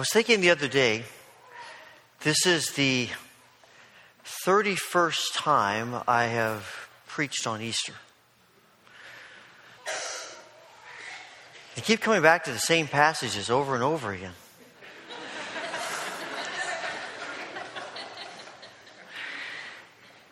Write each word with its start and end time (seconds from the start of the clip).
I 0.00 0.08
was 0.08 0.12
thinking 0.14 0.40
the 0.40 0.48
other 0.48 0.66
day, 0.66 1.02
this 2.20 2.46
is 2.46 2.70
the 2.70 3.10
31st 4.46 5.34
time 5.34 6.02
I 6.08 6.24
have 6.24 6.88
preached 7.06 7.46
on 7.46 7.60
Easter. 7.60 7.92
I 11.76 11.80
keep 11.82 12.00
coming 12.00 12.22
back 12.22 12.44
to 12.44 12.50
the 12.50 12.58
same 12.58 12.88
passages 12.88 13.50
over 13.50 13.74
and 13.74 13.84
over 13.84 14.10
again. 14.10 14.32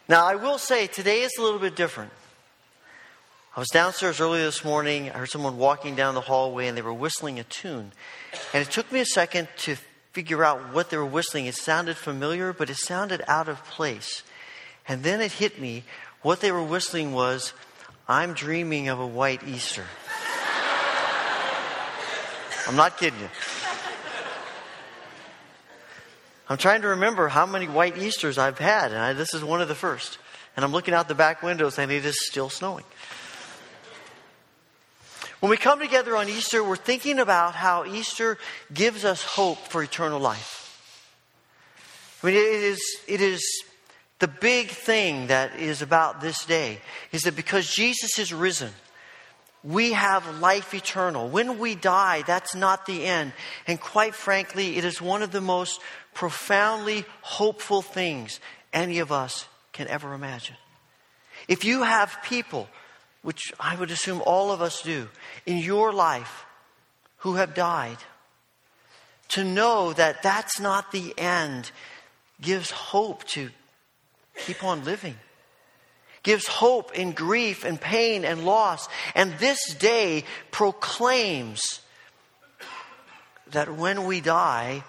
now, 0.08 0.24
I 0.24 0.36
will 0.36 0.56
say 0.56 0.86
today 0.86 1.20
is 1.20 1.32
a 1.38 1.42
little 1.42 1.60
bit 1.60 1.76
different. 1.76 2.12
I 3.58 3.60
was 3.60 3.70
downstairs 3.70 4.20
early 4.20 4.38
this 4.38 4.62
morning. 4.62 5.10
I 5.10 5.18
heard 5.18 5.30
someone 5.30 5.58
walking 5.58 5.96
down 5.96 6.14
the 6.14 6.20
hallway 6.20 6.68
and 6.68 6.78
they 6.78 6.82
were 6.82 6.94
whistling 6.94 7.40
a 7.40 7.42
tune. 7.42 7.90
And 8.54 8.62
it 8.62 8.70
took 8.70 8.92
me 8.92 9.00
a 9.00 9.04
second 9.04 9.48
to 9.62 9.74
figure 10.12 10.44
out 10.44 10.72
what 10.72 10.90
they 10.90 10.96
were 10.96 11.04
whistling. 11.04 11.46
It 11.46 11.56
sounded 11.56 11.96
familiar, 11.96 12.52
but 12.52 12.70
it 12.70 12.76
sounded 12.76 13.20
out 13.26 13.48
of 13.48 13.64
place. 13.64 14.22
And 14.86 15.02
then 15.02 15.20
it 15.20 15.32
hit 15.32 15.60
me 15.60 15.82
what 16.22 16.40
they 16.40 16.52
were 16.52 16.62
whistling 16.62 17.12
was, 17.12 17.52
I'm 18.06 18.32
dreaming 18.32 18.86
of 18.90 19.00
a 19.00 19.06
white 19.08 19.42
Easter. 19.42 19.86
I'm 22.68 22.76
not 22.76 22.96
kidding 22.96 23.18
you. 23.18 23.28
I'm 26.48 26.58
trying 26.58 26.82
to 26.82 26.88
remember 26.90 27.26
how 27.26 27.44
many 27.44 27.66
white 27.66 27.98
Easters 27.98 28.38
I've 28.38 28.60
had, 28.60 28.92
and 28.92 29.00
I, 29.00 29.14
this 29.14 29.34
is 29.34 29.42
one 29.42 29.60
of 29.60 29.66
the 29.66 29.74
first. 29.74 30.18
And 30.54 30.64
I'm 30.64 30.70
looking 30.70 30.94
out 30.94 31.08
the 31.08 31.16
back 31.16 31.42
windows 31.42 31.76
and 31.76 31.90
it 31.90 32.04
is 32.04 32.24
still 32.24 32.50
snowing. 32.50 32.84
When 35.40 35.50
we 35.50 35.56
come 35.56 35.78
together 35.78 36.16
on 36.16 36.28
Easter, 36.28 36.64
we're 36.64 36.76
thinking 36.76 37.20
about 37.20 37.54
how 37.54 37.84
Easter 37.84 38.38
gives 38.74 39.04
us 39.04 39.22
hope 39.22 39.58
for 39.58 39.82
eternal 39.82 40.18
life. 40.18 40.64
I 42.22 42.26
mean, 42.26 42.34
it 42.34 42.40
is, 42.40 42.80
it 43.06 43.20
is 43.20 43.40
the 44.18 44.26
big 44.26 44.68
thing 44.68 45.28
that 45.28 45.54
is 45.60 45.80
about 45.80 46.20
this 46.20 46.44
day 46.44 46.80
is 47.12 47.22
that 47.22 47.36
because 47.36 47.72
Jesus 47.72 48.18
is 48.18 48.34
risen, 48.34 48.72
we 49.62 49.92
have 49.92 50.40
life 50.40 50.74
eternal. 50.74 51.28
When 51.28 51.58
we 51.58 51.76
die, 51.76 52.22
that's 52.26 52.56
not 52.56 52.86
the 52.86 53.04
end. 53.04 53.32
And 53.68 53.80
quite 53.80 54.16
frankly, 54.16 54.76
it 54.76 54.84
is 54.84 55.00
one 55.00 55.22
of 55.22 55.30
the 55.30 55.40
most 55.40 55.80
profoundly 56.14 57.04
hopeful 57.20 57.82
things 57.82 58.40
any 58.72 58.98
of 58.98 59.12
us 59.12 59.46
can 59.72 59.86
ever 59.86 60.14
imagine. 60.14 60.56
If 61.46 61.64
you 61.64 61.84
have 61.84 62.18
people 62.24 62.68
which 63.22 63.52
I 63.58 63.76
would 63.76 63.90
assume 63.90 64.22
all 64.24 64.52
of 64.52 64.62
us 64.62 64.82
do, 64.82 65.08
in 65.46 65.58
your 65.58 65.92
life 65.92 66.44
who 67.18 67.34
have 67.34 67.54
died, 67.54 67.98
to 69.28 69.44
know 69.44 69.92
that 69.92 70.22
that's 70.22 70.60
not 70.60 70.92
the 70.92 71.12
end 71.18 71.70
gives 72.40 72.70
hope 72.70 73.24
to 73.24 73.50
keep 74.46 74.62
on 74.62 74.84
living. 74.84 75.16
Gives 76.22 76.46
hope 76.46 76.94
in 76.94 77.12
grief 77.12 77.64
and 77.64 77.80
pain 77.80 78.24
and 78.24 78.44
loss. 78.44 78.88
And 79.14 79.34
this 79.38 79.74
day 79.74 80.24
proclaims 80.50 81.80
that 83.50 83.74
when 83.74 84.04
we 84.04 84.20
die, 84.20 84.84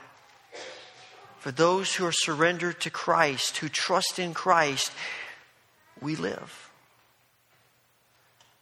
for 1.39 1.51
those 1.51 1.95
who 1.95 2.05
are 2.05 2.11
surrendered 2.11 2.81
to 2.81 2.89
Christ, 2.89 3.57
who 3.57 3.69
trust 3.69 4.19
in 4.19 4.33
Christ, 4.33 4.91
we 6.01 6.15
live 6.15 6.68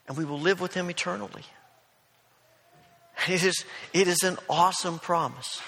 and 0.08 0.18
we 0.18 0.26
will 0.26 0.40
live 0.40 0.62
with 0.62 0.74
him 0.74 0.90
eternally. 0.90 1.44
It 3.28 3.44
is, 3.44 3.66
it 3.94 4.08
is 4.08 4.24
an 4.24 4.38
awesome 4.50 5.00
promise. 5.00 5.62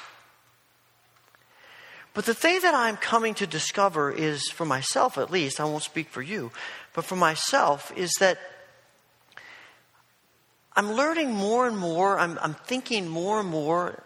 But 2.13 2.25
the 2.25 2.33
thing 2.33 2.59
that 2.61 2.73
I'm 2.73 2.97
coming 2.97 3.33
to 3.35 3.47
discover 3.47 4.11
is, 4.11 4.49
for 4.49 4.65
myself 4.65 5.17
at 5.17 5.31
least, 5.31 5.59
I 5.59 5.65
won't 5.65 5.83
speak 5.83 6.09
for 6.09 6.21
you, 6.21 6.51
but 6.93 7.05
for 7.05 7.15
myself, 7.15 7.91
is 7.95 8.11
that 8.19 8.39
I'm 10.75 10.93
learning 10.93 11.31
more 11.31 11.67
and 11.67 11.77
more, 11.77 12.19
I'm, 12.19 12.39
I'm 12.41 12.53
thinking 12.53 13.07
more 13.07 13.39
and 13.39 13.49
more, 13.49 14.03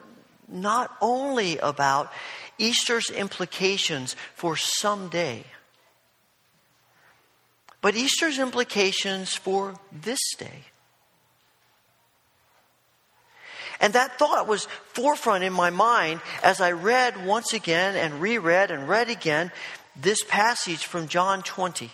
not 0.47 0.95
only 1.01 1.57
about 1.59 2.11
Easter's 2.57 3.09
implications 3.09 4.15
for 4.35 4.55
someday 4.55 5.43
but 7.83 7.97
Easter's 7.97 8.39
implications 8.39 9.33
for 9.33 9.75
this 9.91 10.21
day. 10.37 10.63
And 13.81 13.91
that 13.91 14.17
thought 14.17 14.47
was 14.47 14.69
forefront 14.93 15.43
in 15.43 15.51
my 15.51 15.69
mind 15.69 16.21
as 16.41 16.61
I 16.61 16.71
read 16.71 17.25
once 17.25 17.51
again 17.51 17.97
and 17.97 18.21
reread 18.21 18.71
and 18.71 18.87
read 18.87 19.09
again 19.09 19.51
this 19.97 20.23
passage 20.23 20.85
from 20.85 21.09
John 21.09 21.43
20. 21.43 21.91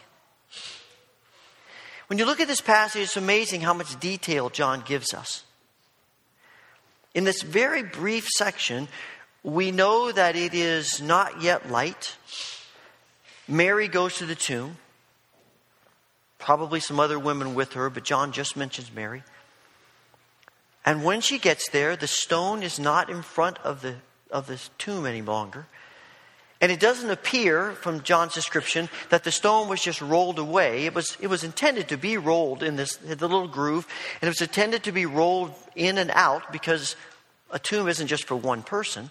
When 2.06 2.20
you 2.20 2.26
look 2.26 2.40
at 2.40 2.48
this 2.48 2.62
passage, 2.62 3.02
it's 3.02 3.18
amazing 3.18 3.62
how 3.62 3.74
much 3.74 4.00
detail 4.00 4.52
John 4.52 4.84
gives 4.86 5.12
us. 5.16 5.44
In 7.16 7.24
this 7.24 7.42
very 7.42 7.82
brief 7.82 8.28
section, 8.28 8.88
we 9.42 9.72
know 9.72 10.12
that 10.12 10.36
it 10.36 10.54
is 10.54 11.02
not 11.02 11.42
yet 11.42 11.72
light. 11.72 12.16
Mary 13.48 13.88
goes 13.88 14.18
to 14.20 14.28
the 14.28 14.36
tomb 14.36 14.78
probably 16.40 16.80
some 16.80 17.00
other 17.00 17.20
women 17.20 17.54
with 17.54 17.74
her, 17.74 17.90
but 17.90 18.04
John 18.04 18.32
just 18.32 18.58
mentions 18.58 18.92
Mary. 18.92 19.24
And 20.86 21.04
when 21.04 21.22
she 21.22 21.38
gets 21.38 21.70
there, 21.70 21.96
the 21.96 22.08
stone 22.08 22.64
is 22.64 22.80
not 22.80 23.10
in 23.10 23.22
front 23.22 23.60
of 23.60 23.82
the, 23.82 23.96
of 24.32 24.48
the 24.48 24.60
tomb 24.78 25.06
any 25.06 25.22
longer. 25.22 25.68
And 26.62 26.72
it 26.72 26.80
doesn't 26.80 27.10
appear 27.10 27.72
from 27.72 28.04
John's 28.04 28.34
description 28.34 28.90
that 29.10 29.24
the 29.24 29.32
stone 29.32 29.70
was 29.70 29.82
just 29.82 30.02
rolled 30.02 30.40
away. 30.40 30.86
It 30.86 30.94
was, 30.94 31.18
it 31.22 31.28
was 31.28 31.44
intended 31.44 31.88
to 31.90 31.98
be 31.98 32.18
rolled 32.18 32.64
in 32.64 32.76
this 32.76 32.98
the 32.98 33.16
little 33.16 33.48
groove, 33.48 33.88
and 34.22 34.28
it 34.28 34.32
was 34.32 34.42
intended 34.42 34.84
to 34.84 34.92
be 34.92 35.06
rolled 35.06 35.54
in 35.76 35.98
and 35.98 36.12
out 36.12 36.52
because 36.52 36.98
a 37.52 37.60
tomb 37.60 37.88
isn't 37.88 38.08
just 38.08 38.26
for 38.26 38.36
one 38.36 38.62
person. 38.62 39.10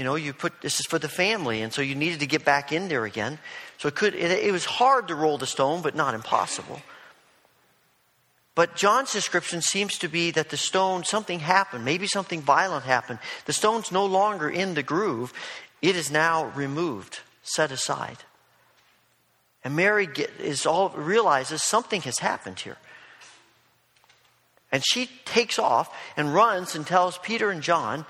You 0.00 0.04
know, 0.04 0.14
you 0.14 0.32
put 0.32 0.62
this 0.62 0.80
is 0.80 0.86
for 0.86 0.98
the 0.98 1.10
family, 1.10 1.60
and 1.60 1.74
so 1.74 1.82
you 1.82 1.94
needed 1.94 2.20
to 2.20 2.26
get 2.26 2.42
back 2.42 2.72
in 2.72 2.88
there 2.88 3.04
again. 3.04 3.38
So 3.76 3.86
it 3.86 3.94
could 3.94 4.14
it, 4.14 4.30
it 4.30 4.50
was 4.50 4.64
hard 4.64 5.08
to 5.08 5.14
roll 5.14 5.36
the 5.36 5.46
stone, 5.46 5.82
but 5.82 5.94
not 5.94 6.14
impossible. 6.14 6.80
But 8.54 8.76
John's 8.76 9.12
description 9.12 9.60
seems 9.60 9.98
to 9.98 10.08
be 10.08 10.30
that 10.30 10.48
the 10.48 10.56
stone, 10.56 11.04
something 11.04 11.40
happened, 11.40 11.84
maybe 11.84 12.06
something 12.06 12.40
violent 12.40 12.86
happened. 12.86 13.18
The 13.44 13.52
stone's 13.52 13.92
no 13.92 14.06
longer 14.06 14.48
in 14.48 14.72
the 14.72 14.82
groove, 14.82 15.34
it 15.82 15.96
is 15.96 16.10
now 16.10 16.46
removed, 16.54 17.18
set 17.42 17.70
aside. 17.70 18.24
And 19.62 19.76
Mary 19.76 20.06
get, 20.06 20.30
is 20.40 20.64
all 20.64 20.88
realizes 20.88 21.62
something 21.62 22.00
has 22.00 22.20
happened 22.20 22.60
here. 22.60 22.78
And 24.72 24.82
she 24.82 25.10
takes 25.26 25.58
off 25.58 25.94
and 26.16 26.32
runs 26.32 26.74
and 26.74 26.86
tells 26.86 27.18
Peter 27.18 27.50
and 27.50 27.60
John 27.60 28.06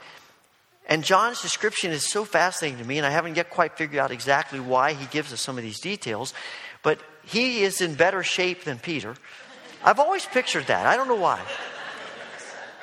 and 0.88 1.04
John's 1.04 1.40
description 1.40 1.92
is 1.92 2.10
so 2.10 2.24
fascinating 2.24 2.78
to 2.78 2.84
me, 2.84 2.98
and 2.98 3.06
I 3.06 3.10
haven't 3.10 3.36
yet 3.36 3.50
quite 3.50 3.76
figured 3.76 4.00
out 4.00 4.10
exactly 4.10 4.60
why 4.60 4.92
he 4.92 5.06
gives 5.06 5.32
us 5.32 5.40
some 5.40 5.56
of 5.56 5.62
these 5.62 5.80
details, 5.80 6.34
but 6.82 6.98
he 7.24 7.62
is 7.62 7.80
in 7.80 7.94
better 7.94 8.22
shape 8.22 8.64
than 8.64 8.78
Peter. 8.78 9.14
I've 9.84 10.00
always 10.00 10.26
pictured 10.26 10.66
that. 10.66 10.86
I 10.86 10.96
don't 10.96 11.08
know 11.08 11.14
why. 11.14 11.40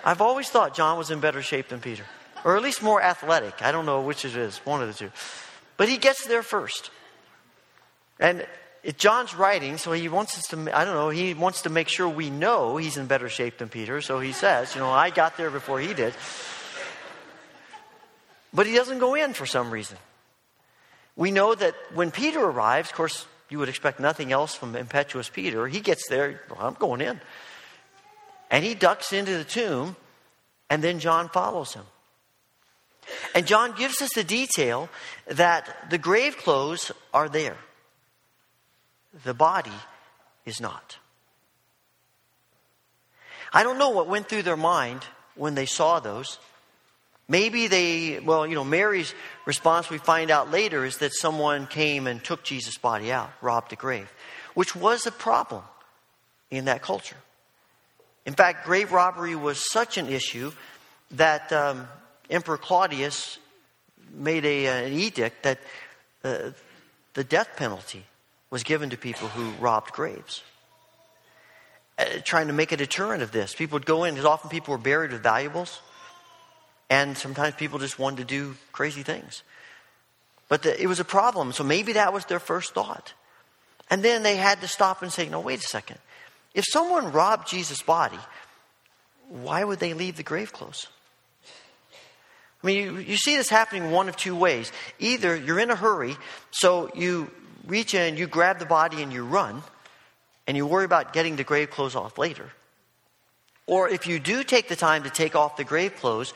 I've 0.06 0.22
always 0.22 0.50
thought 0.50 0.74
John 0.74 0.98
was 0.98 1.12
in 1.12 1.20
better 1.20 1.42
shape 1.42 1.68
than 1.68 1.82
Peter, 1.82 2.06
or 2.46 2.56
at 2.56 2.64
least 2.64 2.82
more 2.82 3.02
athletic. 3.02 3.62
I 3.62 3.72
don't 3.72 3.86
know 3.86 4.02
which 4.02 4.24
it 4.24 4.36
is, 4.36 4.58
one 4.60 4.82
of 4.82 4.88
the 4.88 4.94
two. 4.94 5.12
But 5.76 5.90
he 5.90 5.98
gets 5.98 6.26
there 6.28 6.44
first. 6.44 6.92
And 8.20 8.48
John's 8.98 9.36
writing, 9.36 9.78
so 9.78 9.92
he 9.92 10.08
wants 10.08 10.38
us 10.38 10.46
to, 10.48 10.78
I 10.78 10.86
don't 10.86 10.94
know, 10.94 11.10
he 11.10 11.34
wants 11.34 11.64
to 11.64 11.70
make 11.70 11.90
sure 11.90 12.08
we 12.08 12.30
know 12.30 12.78
he's 12.78 12.96
in 12.96 13.06
better 13.06 13.28
shape 13.28 13.58
than 13.58 13.70
Peter. 13.70 14.02
So 14.02 14.20
he 14.20 14.32
says, 14.32 14.74
you 14.74 14.82
know, 14.82 14.90
I 14.90 15.10
got 15.10 15.36
there 15.36 15.50
before 15.52 15.80
he 15.80 15.94
did. 15.94 16.14
But 18.54 18.68
he 18.68 18.76
doesn't 18.76 19.00
go 19.00 19.16
in 19.16 19.34
for 19.34 19.46
some 19.46 19.72
reason. 19.72 19.98
We 21.16 21.32
know 21.32 21.56
that 21.56 21.76
when 21.94 22.12
Peter 22.12 22.40
arrives, 22.40 22.90
of 22.90 22.96
course, 22.96 23.26
you 23.50 23.60
would 23.60 23.70
expect 23.70 24.00
nothing 24.00 24.32
else 24.32 24.56
from 24.56 24.76
impetuous 24.76 25.30
Peter. 25.30 25.68
He 25.68 25.80
gets 25.80 26.08
there, 26.10 26.42
well, 26.50 26.60
I'm 26.62 26.74
going 26.76 27.02
in. 27.02 27.20
And 28.50 28.64
he 28.64 28.76
ducks 28.76 29.14
into 29.14 29.38
the 29.38 29.44
tomb, 29.44 29.96
and 30.70 30.84
then 30.84 31.00
John 31.00 31.30
follows 31.30 31.74
him. 31.74 31.84
And 33.34 33.48
John 33.48 33.74
gives 33.76 34.02
us 34.02 34.10
the 34.14 34.24
detail 34.24 34.90
that 35.28 35.90
the 35.90 35.98
grave 35.98 36.38
clothes 36.38 36.92
are 37.14 37.30
there, 37.30 37.58
the 39.24 39.34
body 39.34 39.72
is 40.46 40.60
not. 40.62 40.98
I 43.54 43.64
don't 43.64 43.78
know 43.78 43.90
what 43.90 44.08
went 44.08 44.28
through 44.28 44.44
their 44.44 44.58
mind 44.58 45.04
when 45.36 45.56
they 45.56 45.66
saw 45.66 46.00
those. 46.00 46.38
Maybe 47.30 47.68
they, 47.68 48.20
well, 48.20 48.48
you 48.48 48.56
know, 48.56 48.64
Mary's 48.64 49.14
response 49.46 49.90
we 49.90 49.98
find 49.98 50.32
out 50.32 50.50
later 50.50 50.86
is 50.86 51.00
that 51.00 51.14
someone 51.14 51.68
came 51.68 52.08
and 52.08 52.24
took 52.24 52.44
Jesus' 52.44 52.78
body 52.78 53.12
out, 53.12 53.30
robbed 53.42 53.72
the 53.72 53.76
grave, 53.76 54.10
which 54.54 54.76
was 54.76 55.06
a 55.06 55.12
problem 55.12 55.64
in 56.50 56.66
that 56.66 56.82
culture. 56.82 57.18
In 58.26 58.34
fact, 58.34 58.66
grave 58.66 58.92
robbery 58.92 59.36
was 59.36 59.70
such 59.72 59.98
an 59.98 60.08
issue 60.08 60.52
that 61.12 61.52
um, 61.52 61.88
Emperor 62.30 62.58
Claudius 62.58 63.40
made 64.14 64.46
a, 64.46 64.68
uh, 64.68 64.86
an 64.86 64.94
edict 64.94 65.44
that 65.44 65.60
uh, 66.24 66.52
the 67.14 67.24
death 67.24 67.50
penalty 67.58 68.06
was 68.50 68.64
given 68.64 68.90
to 68.90 68.98
people 68.98 69.28
who 69.28 69.52
robbed 69.62 69.92
graves. 69.92 70.44
Uh, 71.98 72.06
trying 72.24 72.48
to 72.48 72.54
make 72.54 72.72
a 72.72 72.78
deterrent 72.78 73.24
of 73.24 73.32
this. 73.32 73.56
People 73.56 73.76
would 73.76 73.86
go 73.86 74.04
in, 74.04 74.14
because 74.14 74.26
often 74.26 74.50
people 74.50 74.72
were 74.72 74.78
buried 74.78 75.12
with 75.12 75.24
valuables, 75.24 75.82
and 76.90 77.18
sometimes 77.18 77.56
people 77.56 77.80
just 77.80 78.00
wanted 78.00 78.18
to 78.18 78.24
do 78.26 78.56
crazy 78.72 79.04
things. 79.04 79.44
But 80.50 80.64
the, 80.64 80.82
it 80.82 80.88
was 80.88 81.00
a 81.00 81.06
problem, 81.06 81.52
so 81.52 81.64
maybe 81.64 81.94
that 81.94 82.14
was 82.14 82.26
their 82.26 82.40
first 82.40 82.74
thought. 82.74 83.14
And 83.90 84.04
then 84.04 84.24
they 84.24 84.36
had 84.36 84.62
to 84.62 84.68
stop 84.68 85.02
and 85.02 85.12
say, 85.12 85.28
no, 85.28 85.40
wait 85.40 85.60
a 85.60 85.68
second. 85.68 86.00
If 86.54 86.66
someone 86.68 87.12
robbed 87.12 87.48
Jesus' 87.48 87.82
body, 87.82 88.20
why 89.30 89.64
would 89.64 89.80
they 89.80 89.94
leave 89.94 90.18
the 90.18 90.24
grave 90.24 90.54
clothes? 90.54 90.88
I 92.64 92.68
mean, 92.68 92.84
you, 92.84 92.98
you 92.98 93.18
see 93.18 93.36
this 93.36 93.50
happening 93.50 93.92
one 93.92 94.10
of 94.10 94.16
two 94.16 94.36
ways. 94.36 94.72
Either 95.00 95.36
you're 95.36 95.60
in 95.60 95.70
a 95.70 95.76
hurry, 95.76 96.16
so 96.52 96.90
you 96.96 97.30
reach 97.68 97.94
in, 97.94 98.18
you 98.18 98.28
grab 98.28 98.60
the 98.60 98.66
body, 98.66 99.04
and 99.04 99.14
you 99.14 99.26
run, 99.26 99.62
and 100.48 100.58
you 100.58 100.66
worry 100.66 100.86
about 100.86 101.14
getting 101.14 101.36
the 101.36 101.44
grave 101.44 101.70
clothes 101.70 101.96
off 101.96 102.18
later. 102.18 102.50
Or 103.68 103.90
if 103.90 104.08
you 104.08 104.18
do 104.18 104.44
take 104.44 104.70
the 104.70 104.76
time 104.76 105.04
to 105.04 105.10
take 105.10 105.36
off 105.36 105.58
the 105.58 105.66
grave 105.66 105.98
clothes, 105.98 106.34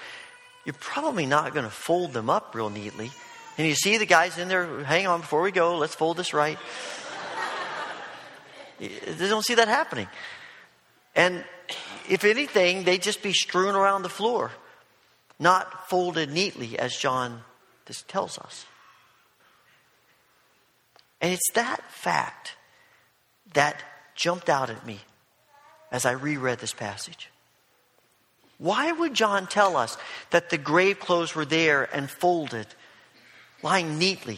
you're 0.65 0.75
probably 0.79 1.25
not 1.25 1.53
going 1.53 1.65
to 1.65 1.71
fold 1.71 2.13
them 2.13 2.29
up 2.29 2.53
real 2.53 2.69
neatly. 2.69 3.11
And 3.57 3.67
you 3.67 3.75
see 3.75 3.97
the 3.97 4.05
guys 4.05 4.37
in 4.37 4.47
there, 4.47 4.83
hang 4.83 5.07
on, 5.07 5.21
before 5.21 5.41
we 5.41 5.51
go, 5.51 5.77
let's 5.77 5.95
fold 5.95 6.17
this 6.17 6.33
right. 6.33 6.57
they 8.79 9.27
don't 9.29 9.45
see 9.45 9.55
that 9.55 9.67
happening. 9.67 10.07
And 11.15 11.43
if 12.09 12.23
anything, 12.23 12.83
they 12.83 12.97
just 12.97 13.21
be 13.21 13.33
strewn 13.33 13.75
around 13.75 14.03
the 14.03 14.09
floor, 14.09 14.51
not 15.39 15.89
folded 15.89 16.31
neatly, 16.31 16.77
as 16.79 16.95
John 16.95 17.41
tells 18.07 18.37
us. 18.37 18.65
And 21.19 21.33
it's 21.33 21.51
that 21.53 21.81
fact 21.91 22.55
that 23.53 23.83
jumped 24.15 24.49
out 24.49 24.69
at 24.69 24.85
me 24.85 24.99
as 25.91 26.05
I 26.05 26.11
reread 26.11 26.59
this 26.59 26.73
passage. 26.73 27.30
Why 28.61 28.91
would 28.91 29.15
John 29.15 29.47
tell 29.47 29.75
us 29.75 29.97
that 30.29 30.51
the 30.51 30.57
grave 30.59 30.99
clothes 30.99 31.33
were 31.33 31.45
there 31.45 31.89
and 31.95 32.07
folded, 32.07 32.67
lying 33.63 33.97
neatly 33.97 34.37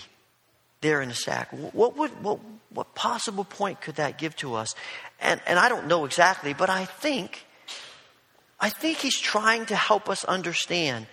there 0.79 1.01
in 1.01 1.09
a 1.09 1.13
sack? 1.13 1.49
What, 1.51 1.97
would, 1.97 2.23
what, 2.23 2.39
what 2.69 2.95
possible 2.95 3.43
point 3.43 3.81
could 3.81 3.95
that 3.95 4.17
give 4.17 4.33
to 4.37 4.55
us? 4.55 4.75
And, 5.19 5.41
and 5.45 5.59
I 5.59 5.67
don't 5.67 5.87
know 5.87 6.05
exactly, 6.05 6.53
but 6.53 6.69
I 6.69 6.85
think, 6.85 7.45
I 8.61 8.69
think 8.69 8.99
he's 8.99 9.19
trying 9.19 9.65
to 9.65 9.75
help 9.75 10.07
us 10.07 10.23
understand 10.23 11.05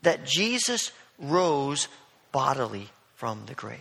that 0.00 0.24
Jesus 0.24 0.92
rose 1.18 1.88
bodily 2.32 2.88
from 3.16 3.42
the 3.44 3.54
grave. 3.54 3.80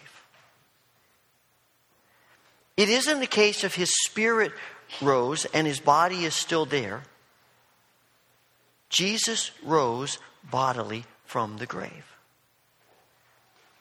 It 2.75 2.89
isn't 2.89 3.21
the 3.21 3.25
case 3.25 3.63
of 3.63 3.73
his 3.73 3.93
spirit 4.03 4.51
rose 5.01 5.45
and 5.45 5.65
his 5.65 5.79
body 5.79 6.25
is 6.25 6.33
still 6.33 6.65
there. 6.65 7.03
Jesus 8.93 9.51
rose 9.63 10.19
bodily 10.49 11.03
from 11.25 11.57
the 11.57 11.65
grave. 11.65 12.05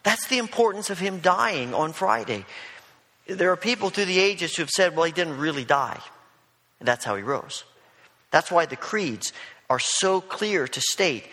That's 0.02 0.26
the 0.26 0.38
importance 0.38 0.90
of 0.90 0.98
him 0.98 1.20
dying 1.20 1.74
on 1.74 1.92
Friday. 1.92 2.44
There 3.26 3.52
are 3.52 3.56
people 3.56 3.90
through 3.90 4.06
the 4.06 4.18
ages 4.18 4.56
who 4.56 4.62
have 4.62 4.70
said, 4.70 4.96
well, 4.96 5.04
he 5.04 5.12
didn't 5.12 5.38
really 5.38 5.64
die. 5.64 6.00
And 6.80 6.88
that's 6.88 7.04
how 7.04 7.14
he 7.14 7.22
rose. 7.22 7.62
That's 8.30 8.50
why 8.50 8.66
the 8.66 8.74
creeds 8.74 9.32
are 9.68 9.78
so 9.78 10.20
clear 10.20 10.66
to 10.66 10.80
state 10.80 11.28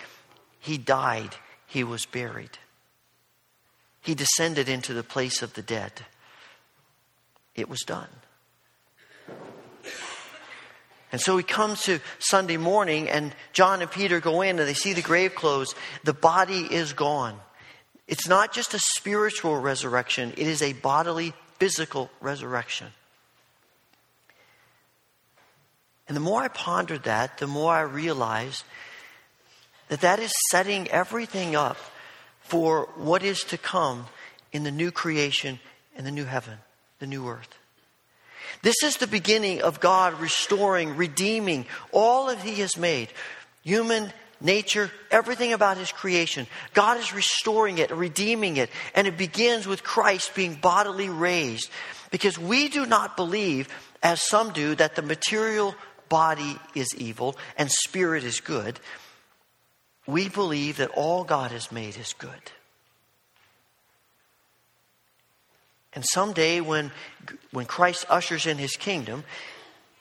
he 0.60 0.78
died, 0.78 1.36
he 1.66 1.86
was 1.86 2.06
buried, 2.06 2.60
he 4.02 4.14
descended 4.14 4.68
into 4.68 4.94
the 4.94 5.04
place 5.04 5.42
of 5.42 5.54
the 5.54 5.62
dead. 5.62 6.06
It 7.56 7.70
was 7.70 7.80
done. 7.82 8.10
And 11.12 11.20
so 11.20 11.38
he 11.38 11.44
comes 11.44 11.82
to 11.84 12.00
Sunday 12.20 12.58
morning, 12.58 13.10
and 13.10 13.34
John 13.52 13.82
and 13.82 13.90
Peter 13.90 14.20
go 14.20 14.42
in 14.42 14.60
and 14.60 14.68
they 14.68 14.74
see 14.74 14.94
the 14.94 15.02
grave 15.02 15.34
clothes. 15.34 15.74
The 16.04 16.14
body 16.14 16.62
is 16.62 16.94
gone. 16.94 17.40
It's 18.08 18.28
not 18.28 18.54
just 18.54 18.74
a 18.74 18.80
spiritual 18.80 19.58
resurrection, 19.58 20.34
it 20.38 20.48
is 20.48 20.62
a 20.62 20.74
bodily, 20.74 21.34
physical 21.58 22.10
resurrection. 22.22 22.88
And 26.08 26.16
the 26.16 26.22
more 26.22 26.42
I 26.42 26.48
pondered 26.48 27.04
that, 27.04 27.38
the 27.38 27.46
more 27.46 27.72
I 27.72 27.82
realized 27.82 28.64
that 29.90 30.02
that 30.02 30.20
is 30.20 30.34
setting 30.50 30.88
everything 30.88 31.56
up 31.56 31.78
for 32.42 32.90
what 32.96 33.22
is 33.22 33.42
to 33.46 33.60
come 33.60 34.08
in 34.52 34.64
the 34.64 34.72
new 34.72 34.90
creation 34.90 35.60
and 35.96 36.06
the 36.06 36.12
new 36.12 36.26
heaven, 36.26 36.58
the 36.98 37.06
new 37.06 37.28
earth. 37.28 37.59
This 38.62 38.84
is 38.84 38.98
the 38.98 39.08
beginning 39.08 39.62
of 39.62 39.80
God 39.80 40.20
restoring, 40.20 40.98
redeeming 40.98 41.66
all 41.92 42.28
that 42.28 42.40
He 42.40 42.56
has 42.56 42.78
made 42.78 43.10
human, 43.64 44.12
nature, 44.42 44.92
everything 45.12 45.54
about 45.54 45.78
His 45.78 45.92
creation. 45.92 46.48
God 46.74 46.98
is 46.98 47.14
restoring 47.14 47.78
it, 47.78 47.92
redeeming 47.92 48.58
it, 48.58 48.70
and 48.96 49.08
it 49.08 49.18
begins 49.18 49.68
with 49.68 49.84
Christ 49.84 50.36
being 50.36 50.56
bodily 50.56 51.10
raised. 51.10 51.70
Because 52.12 52.38
we 52.38 52.70
do 52.70 52.86
not 52.86 53.16
believe, 53.16 53.70
as 54.02 54.22
some 54.22 54.52
do, 54.52 54.76
that 54.76 54.96
the 54.96 55.02
material 55.02 55.76
body 56.10 56.58
is 56.74 56.88
evil 56.98 57.38
and 57.58 57.72
spirit 57.72 58.24
is 58.24 58.40
good. 58.40 58.80
We 60.08 60.28
believe 60.28 60.78
that 60.78 60.90
all 60.96 61.24
God 61.24 61.52
has 61.52 61.72
made 61.72 61.96
is 61.98 62.14
good. 62.18 62.52
And 65.94 66.06
someday, 66.06 66.62
when, 66.62 66.92
when 67.52 67.66
Christ 67.66 68.06
ushers 68.10 68.46
in 68.46 68.58
his 68.58 68.76
kingdom, 68.76 69.24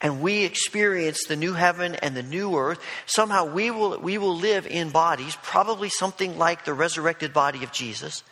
and 0.00 0.20
we 0.20 0.44
experience 0.44 1.25
the 1.26 1.37
new 1.37 1.55
heaven 1.55 1.94
and 1.96 2.17
the 2.17 2.23
new 2.23 2.56
earth, 2.56 2.81
somehow 3.06 3.46
we 3.46 3.70
will, 3.70 3.99
we 3.99 4.19
will 4.19 4.37
live 4.37 4.67
in 4.67 4.90
bodies, 4.90 5.37
probably 5.43 5.88
something 5.88 6.38
like 6.38 6.64
the 6.64 6.75
resurrected 6.75 7.32
body 7.32 7.64
of 7.64 7.73
Jesus. 7.73 8.23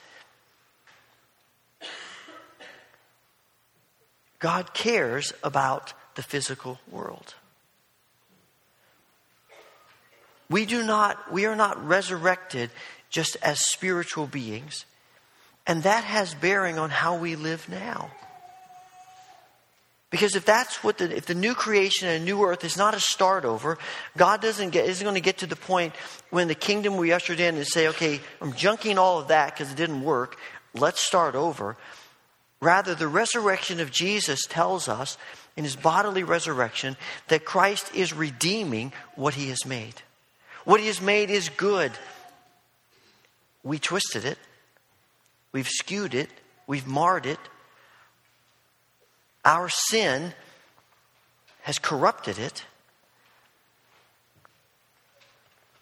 God 4.38 4.75
cares 4.75 5.32
about 5.43 5.93
the 6.14 6.23
physical 6.23 6.79
world. 6.91 7.35
We 10.49 10.67
do 10.67 10.85
not, 10.85 11.32
we 11.32 11.47
are 11.47 11.56
not 11.56 11.85
resurrected 11.85 12.70
just 13.11 13.37
as 13.43 13.59
spiritual 13.61 14.26
beings. 14.26 14.85
And 15.66 15.82
that 15.82 16.04
has 16.04 16.35
bearing 16.35 16.78
on 16.78 16.90
how 16.90 17.18
we 17.18 17.37
live 17.37 17.68
now. 17.68 18.11
Because 20.11 20.37
if 20.37 20.44
that's 20.44 20.85
what 20.85 20.99
the, 20.99 21.14
if 21.14 21.26
the 21.26 21.35
new 21.35 21.54
creation 21.54 22.08
and 22.08 22.23
a 22.23 22.25
new 22.25 22.42
earth 22.44 22.64
is 22.64 22.76
not 22.76 22.94
a 22.94 23.00
start 23.00 23.44
over, 23.44 23.76
God 24.16 24.40
doesn't 24.40 24.70
get, 24.70 24.88
isn't 24.88 25.04
going 25.04 25.16
to 25.16 25.20
get 25.20 25.38
to 25.38 25.46
the 25.46 25.56
point 25.56 25.94
when 26.30 26.46
the 26.46 26.54
kingdom 26.54 26.96
we 26.96 27.12
ushered 27.12 27.40
in 27.40 27.56
and 27.56 27.66
say, 27.66 27.88
okay, 27.88 28.20
I'm 28.40 28.52
junking 28.52 28.96
all 28.96 29.18
of 29.18 29.28
that 29.28 29.52
because 29.54 29.73
it 29.73 29.76
didn't 29.76 30.02
work. 30.02 30.38
Let's 30.75 31.00
start 31.00 31.35
over. 31.35 31.76
Rather, 32.61 32.94
the 32.94 33.08
resurrection 33.08 33.80
of 33.80 33.90
Jesus 33.90 34.40
tells 34.49 34.88
us 34.88 35.18
in 35.56 35.64
his 35.64 35.76
bodily 35.76 36.23
resurrection 36.23 36.96
that 37.28 37.44
Christ 37.44 37.94
is 37.94 38.12
redeeming 38.14 38.92
what 39.16 39.35
he 39.35 39.49
has 39.49 39.66
made. 39.66 39.94
What 40.64 40.80
he 40.80 40.87
has 40.87 41.00
made 41.00 41.30
is 41.30 41.49
good. 41.49 41.92
We 43.62 43.78
twisted 43.78 44.25
it. 44.25 44.38
We've 45.56 45.66
skewed 45.66 46.12
it, 46.12 46.28
we've 46.66 46.86
marred 46.86 47.25
it. 47.25 47.38
Our 49.42 49.70
sin 49.70 50.34
has 51.62 51.78
corrupted 51.78 52.38
it. 52.38 52.66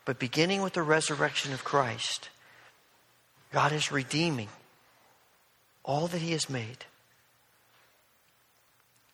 But 0.04 0.20
beginning 0.20 0.62
with 0.62 0.74
the 0.74 0.84
resurrection 0.84 1.52
of 1.52 1.64
Christ, 1.64 2.28
God 3.52 3.72
is 3.72 3.90
redeeming 3.90 4.46
all 5.84 6.06
that 6.06 6.20
He 6.20 6.30
has 6.30 6.48
made. 6.48 6.84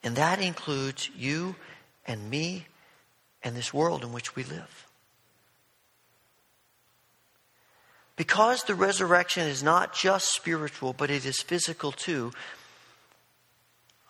And 0.03 0.15
that 0.17 0.43
includes 0.43 1.09
you 1.17 1.57
and 2.07 2.29
me 2.29 2.67
and 3.43 3.57
this 3.57 3.73
world 3.73 4.05
in 4.05 4.13
which 4.13 4.37
we 4.37 4.45
live. 4.45 4.90
Because 8.21 8.65
the 8.65 8.75
resurrection 8.75 9.49
is 9.49 9.63
not 9.63 9.95
just 9.95 10.35
spiritual, 10.35 10.93
but 10.93 11.09
it 11.09 11.25
is 11.25 11.41
physical 11.41 11.91
too, 11.91 12.33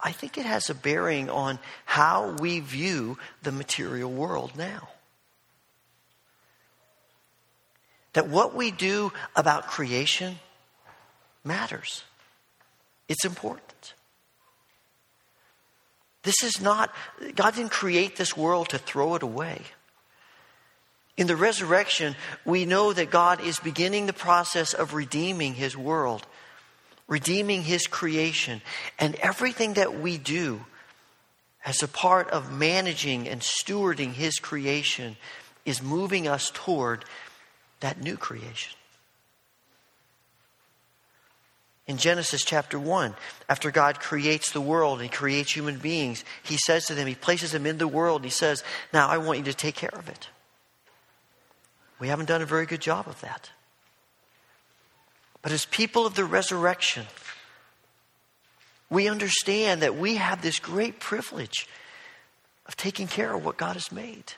I 0.03 0.11
think 0.11 0.37
it 0.37 0.45
has 0.45 0.69
a 0.69 0.75
bearing 0.75 1.31
on 1.31 1.61
how 1.85 2.33
we 2.33 2.59
view 2.59 3.19
the 3.45 3.53
material 3.53 4.11
world 4.11 4.57
now. 4.57 4.89
That 8.15 8.27
what 8.27 8.53
we 8.53 8.73
do 8.73 9.13
about 9.37 9.69
creation 9.69 10.41
matters, 11.45 12.03
it's 13.09 13.25
important. 13.25 13.95
This 16.25 16.43
is 16.43 16.61
not, 16.61 16.93
God 17.37 17.55
didn't 17.55 17.71
create 17.71 18.17
this 18.17 18.37
world 18.37 18.71
to 18.71 18.79
throw 18.79 19.15
it 19.15 19.23
away. 19.23 19.63
In 21.17 21.27
the 21.27 21.37
resurrection, 21.37 22.17
we 22.45 22.65
know 22.65 22.93
that 22.93 23.11
God 23.11 23.41
is 23.41 23.59
beginning 23.61 24.07
the 24.07 24.13
process 24.13 24.73
of 24.73 24.95
redeeming 24.95 25.55
His 25.55 25.77
world, 25.77 26.27
redeeming 27.09 27.63
His 27.63 27.87
creation, 27.87 28.63
and 28.99 29.15
everything 29.17 29.75
that 29.75 30.01
we 30.01 30.17
do 30.19 30.65
as 31.65 31.83
a 31.83 31.89
part 31.89 32.31
of 32.31 32.53
managing 32.53 33.29
and 33.29 33.41
stewarding 33.41 34.13
His 34.13 34.39
creation 34.39 35.17
is 35.65 35.83
moving 35.83 36.27
us 36.27 36.51
toward 36.55 37.05
that 37.81 38.01
new 38.01 38.17
creation. 38.17 38.77
In 41.87 41.97
Genesis 41.97 42.45
chapter 42.45 42.79
1, 42.79 43.15
after 43.49 43.71
God 43.73 43.99
creates 43.99 44.53
the 44.53 44.61
world 44.61 45.01
and 45.01 45.11
He 45.11 45.15
creates 45.15 45.53
human 45.53 45.79
beings, 45.79 46.25
He 46.45 46.57
says 46.57 46.87
to 46.87 46.95
them, 46.95 47.09
He 47.09 47.17
places 47.17 47.53
them 47.53 47.67
in 47.67 47.79
the 47.79 47.89
world, 47.89 48.23
He 48.23 48.31
says, 48.31 48.63
Now 48.93 49.09
I 49.09 49.19
want 49.19 49.41
you 49.41 49.45
to 49.47 49.55
take 49.55 49.75
care 49.75 49.91
of 49.93 50.09
it. 50.09 50.29
We 52.01 52.09
haven't 52.09 52.27
done 52.27 52.43
a 52.43 52.47
very 52.47 52.67
good 52.67 52.81
job 52.81 53.07
of 53.07 53.21
that. 53.21 53.51
But 55.43 55.53
as 55.53 55.67
people 55.67 56.07
of 56.07 56.15
the 56.15 56.25
resurrection, 56.25 57.07
we 58.89 59.09
understand 59.09 59.83
that 59.83 59.97
we 59.97 60.17
have 60.17 60.43
this 60.43 60.59
great 60.59 60.99
privilege 60.99 61.69
of 62.67 62.77
taking 62.77 63.07
care 63.07 63.35
of 63.35 63.45
what 63.45 63.57
God 63.57 63.75
has 63.75 63.93
made. 63.93 64.33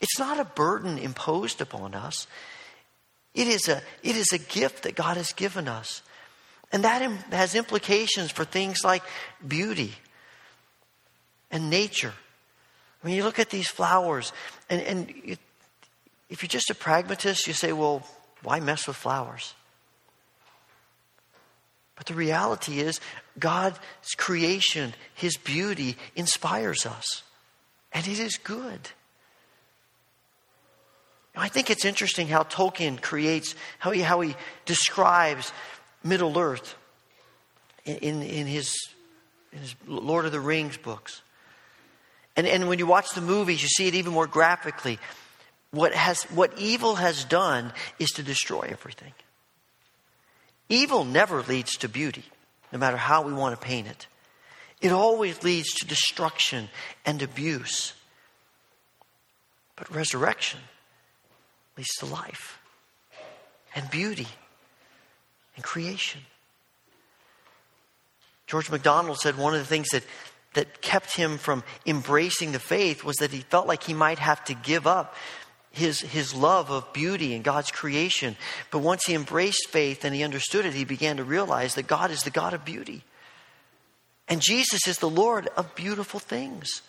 It's 0.00 0.18
not 0.18 0.38
a 0.38 0.44
burden 0.44 0.98
imposed 0.98 1.60
upon 1.60 1.94
us. 1.94 2.26
It 3.34 3.46
is 3.46 3.68
a, 3.68 3.82
it 4.02 4.16
is 4.16 4.32
a 4.32 4.38
gift 4.38 4.82
that 4.82 4.94
God 4.94 5.16
has 5.16 5.32
given 5.32 5.68
us. 5.68 6.02
And 6.70 6.84
that 6.84 7.02
has 7.32 7.54
implications 7.54 8.30
for 8.30 8.44
things 8.44 8.84
like 8.84 9.02
beauty 9.46 9.94
and 11.50 11.70
nature. 11.70 12.12
Mean, 13.02 13.14
you 13.14 13.24
look 13.24 13.38
at 13.38 13.50
these 13.50 13.68
flowers, 13.68 14.32
and, 14.68 14.82
and 14.82 15.38
if 16.28 16.42
you're 16.42 16.48
just 16.48 16.70
a 16.70 16.74
pragmatist, 16.74 17.46
you 17.46 17.52
say, 17.52 17.72
well, 17.72 18.06
why 18.42 18.60
mess 18.60 18.86
with 18.86 18.96
flowers? 18.96 19.54
But 21.96 22.06
the 22.06 22.14
reality 22.14 22.80
is, 22.80 23.00
God's 23.38 23.78
creation, 24.16 24.94
His 25.14 25.36
beauty, 25.36 25.96
inspires 26.14 26.86
us. 26.86 27.22
And 27.92 28.06
it 28.06 28.20
is 28.20 28.36
good. 28.36 28.80
I 31.34 31.48
think 31.48 31.70
it's 31.70 31.84
interesting 31.84 32.26
how 32.26 32.42
Tolkien 32.42 33.00
creates, 33.00 33.54
how 33.78 33.92
he, 33.92 34.00
how 34.00 34.20
he 34.20 34.34
describes 34.64 35.52
Middle 36.02 36.36
Earth 36.36 36.74
in, 37.84 38.22
in, 38.22 38.46
his, 38.46 38.74
in 39.52 39.60
his 39.60 39.74
Lord 39.86 40.26
of 40.26 40.32
the 40.32 40.40
Rings 40.40 40.76
books. 40.76 41.22
And, 42.36 42.46
and 42.46 42.68
when 42.68 42.78
you 42.78 42.86
watch 42.86 43.10
the 43.14 43.20
movies, 43.20 43.62
you 43.62 43.68
see 43.68 43.86
it 43.86 43.94
even 43.94 44.12
more 44.12 44.26
graphically. 44.26 44.98
What, 45.70 45.92
has, 45.94 46.22
what 46.24 46.58
evil 46.58 46.94
has 46.96 47.24
done 47.24 47.72
is 47.98 48.08
to 48.10 48.22
destroy 48.22 48.68
everything. 48.70 49.12
Evil 50.68 51.04
never 51.04 51.42
leads 51.42 51.76
to 51.78 51.88
beauty, 51.88 52.24
no 52.72 52.78
matter 52.78 52.96
how 52.96 53.22
we 53.22 53.32
want 53.32 53.58
to 53.58 53.66
paint 53.66 53.86
it. 53.86 54.06
It 54.80 54.92
always 54.92 55.42
leads 55.42 55.72
to 55.74 55.86
destruction 55.86 56.68
and 57.04 57.22
abuse. 57.22 57.94
But 59.76 59.94
resurrection 59.94 60.60
leads 61.76 61.94
to 61.98 62.06
life 62.06 62.58
and 63.74 63.90
beauty 63.90 64.28
and 65.56 65.64
creation. 65.64 66.20
George 68.46 68.70
MacDonald 68.70 69.18
said 69.18 69.36
one 69.36 69.54
of 69.54 69.60
the 69.60 69.66
things 69.66 69.88
that, 69.90 70.04
that 70.54 70.80
kept 70.80 71.14
him 71.14 71.36
from 71.36 71.62
embracing 71.84 72.52
the 72.52 72.58
faith 72.58 73.04
was 73.04 73.16
that 73.16 73.30
he 73.30 73.40
felt 73.40 73.66
like 73.66 73.82
he 73.82 73.94
might 73.94 74.18
have 74.18 74.42
to 74.44 74.54
give 74.54 74.86
up 74.86 75.14
his, 75.78 76.00
his 76.00 76.34
love 76.34 76.70
of 76.70 76.92
beauty 76.92 77.34
and 77.34 77.42
God's 77.42 77.70
creation. 77.70 78.36
But 78.70 78.80
once 78.80 79.04
he 79.06 79.14
embraced 79.14 79.68
faith 79.70 80.04
and 80.04 80.14
he 80.14 80.22
understood 80.22 80.66
it, 80.66 80.74
he 80.74 80.84
began 80.84 81.16
to 81.16 81.24
realize 81.24 81.74
that 81.74 81.86
God 81.86 82.10
is 82.10 82.20
the 82.20 82.30
God 82.30 82.52
of 82.52 82.64
beauty. 82.64 83.04
And 84.28 84.42
Jesus 84.42 84.86
is 84.86 84.98
the 84.98 85.08
Lord 85.08 85.48
of 85.56 85.74
beautiful 85.74 86.20
things 86.20 86.82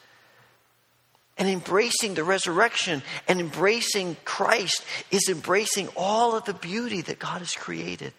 and 1.39 1.47
embracing 1.47 2.15
the 2.15 2.23
resurrection 2.23 3.01
and 3.27 3.39
embracing 3.39 4.17
Christ 4.25 4.83
is 5.09 5.29
embracing 5.29 5.87
all 5.95 6.35
of 6.35 6.43
the 6.43 6.53
beauty 6.53 7.01
that 7.01 7.17
God 7.17 7.39
has 7.39 7.53
created. 7.53 8.13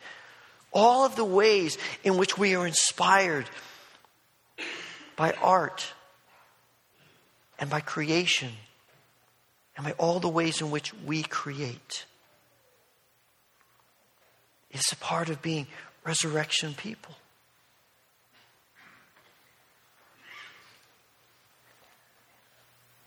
All 0.72 1.04
of 1.04 1.16
the 1.16 1.24
ways 1.24 1.76
in 2.02 2.16
which 2.16 2.38
we 2.38 2.54
are 2.54 2.66
inspired 2.66 3.44
by 5.16 5.32
art 5.32 5.92
and 7.58 7.68
by 7.68 7.80
creation 7.80 8.52
and 9.80 9.86
by 9.86 9.92
all 9.92 10.20
the 10.20 10.28
ways 10.28 10.60
in 10.60 10.70
which 10.70 10.92
we 11.06 11.22
create. 11.22 12.04
It's 14.70 14.92
a 14.92 14.96
part 14.96 15.30
of 15.30 15.40
being 15.40 15.68
resurrection 16.04 16.74
people. 16.74 17.14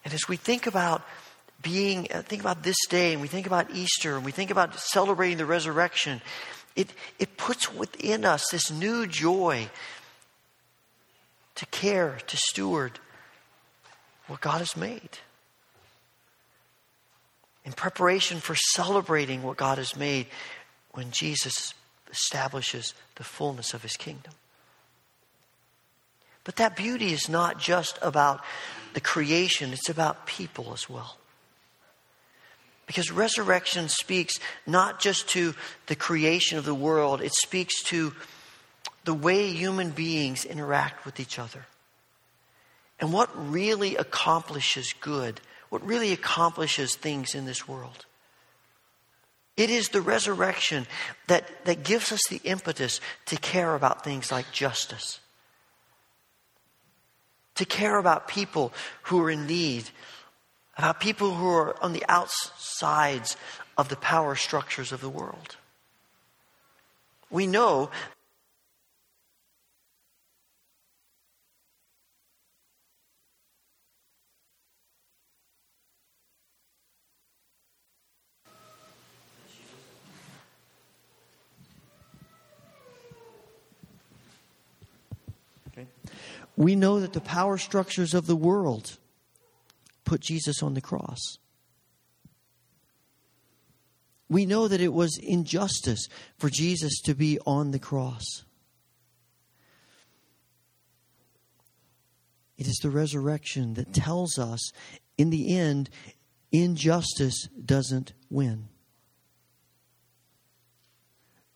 And 0.03 0.15
as 0.15 0.27
we 0.27 0.35
think 0.35 0.65
about 0.65 1.03
being, 1.61 2.07
uh, 2.11 2.23
think 2.23 2.41
about 2.41 2.63
this 2.63 2.75
day, 2.89 3.13
and 3.13 3.21
we 3.21 3.27
think 3.27 3.45
about 3.45 3.69
Easter, 3.75 4.15
and 4.15 4.25
we 4.25 4.31
think 4.31 4.49
about 4.49 4.73
celebrating 4.79 5.37
the 5.37 5.45
resurrection, 5.45 6.23
it, 6.75 6.89
it 7.19 7.37
puts 7.37 7.71
within 7.71 8.25
us 8.25 8.43
this 8.51 8.71
new 8.71 9.05
joy 9.05 9.69
to 11.53 11.67
care, 11.67 12.17
to 12.25 12.35
steward 12.35 12.99
what 14.25 14.41
God 14.41 14.57
has 14.57 14.75
made. 14.75 15.19
In 17.65 17.71
preparation 17.71 18.39
for 18.39 18.55
celebrating 18.55 19.43
what 19.43 19.57
God 19.57 19.77
has 19.77 19.95
made 19.95 20.27
when 20.91 21.11
Jesus 21.11 21.73
establishes 22.11 22.93
the 23.15 23.23
fullness 23.23 23.73
of 23.73 23.81
his 23.81 23.97
kingdom. 23.97 24.33
But 26.43 26.57
that 26.57 26.75
beauty 26.75 27.13
is 27.13 27.29
not 27.29 27.59
just 27.59 27.97
about 28.01 28.41
the 28.93 29.01
creation, 29.01 29.71
it's 29.73 29.89
about 29.89 30.27
people 30.27 30.73
as 30.73 30.89
well. 30.89 31.17
Because 32.85 33.11
resurrection 33.11 33.87
speaks 33.87 34.39
not 34.67 34.99
just 34.99 35.29
to 35.29 35.55
the 35.87 35.95
creation 35.95 36.57
of 36.57 36.65
the 36.65 36.75
world, 36.75 37.21
it 37.21 37.33
speaks 37.33 37.81
to 37.83 38.13
the 39.05 39.13
way 39.13 39.51
human 39.51 39.91
beings 39.91 40.45
interact 40.45 41.05
with 41.05 41.19
each 41.19 41.39
other. 41.39 41.65
And 42.99 43.11
what 43.11 43.29
really 43.51 43.95
accomplishes 43.95 44.93
good, 44.99 45.41
what 45.73 45.83
really 45.87 46.13
accomplishes 46.13 46.95
things 46.95 47.33
in 47.33 47.45
this 47.45 47.67
world. 47.67 48.05
It 49.57 49.71
is 49.71 49.89
the 49.89 50.01
resurrection 50.01 50.85
that, 51.25 51.65
that 51.65 51.83
gives 51.83 52.11
us 52.11 52.21
the 52.29 52.39
impetus 52.43 53.01
to 53.25 53.37
care 53.37 53.73
about 53.73 54.03
things 54.03 54.31
like 54.31 54.51
justice 54.51 55.19
to 57.55 57.65
care 57.65 57.97
about 57.97 58.27
people 58.27 58.73
who 59.03 59.21
are 59.21 59.29
in 59.29 59.45
need, 59.45 59.89
about 60.77 60.99
people 60.99 61.35
who 61.35 61.47
are 61.49 61.81
on 61.83 61.93
the 61.93 62.03
outsides 62.09 63.37
of 63.77 63.89
the 63.89 63.95
power 63.95 64.35
structures 64.35 64.91
of 64.91 65.01
the 65.01 65.09
world. 65.09 65.55
We 67.29 67.47
know 67.47 67.89
we 86.55 86.75
know 86.75 86.99
that 86.99 87.13
the 87.13 87.21
power 87.21 87.57
structures 87.57 88.13
of 88.13 88.27
the 88.27 88.35
world 88.35 88.97
put 90.05 90.21
Jesus 90.21 90.61
on 90.61 90.73
the 90.73 90.81
cross. 90.81 91.37
We 94.29 94.45
know 94.45 94.67
that 94.67 94.81
it 94.81 94.93
was 94.93 95.19
injustice 95.21 96.07
for 96.37 96.49
Jesus 96.49 97.01
to 97.01 97.13
be 97.13 97.39
on 97.45 97.71
the 97.71 97.79
cross. 97.79 98.23
It 102.57 102.67
is 102.67 102.79
the 102.81 102.89
resurrection 102.89 103.73
that 103.75 103.93
tells 103.93 104.37
us, 104.37 104.71
in 105.17 105.29
the 105.29 105.55
end, 105.55 105.89
injustice 106.51 107.47
doesn't 107.63 108.13
win. 108.29 108.69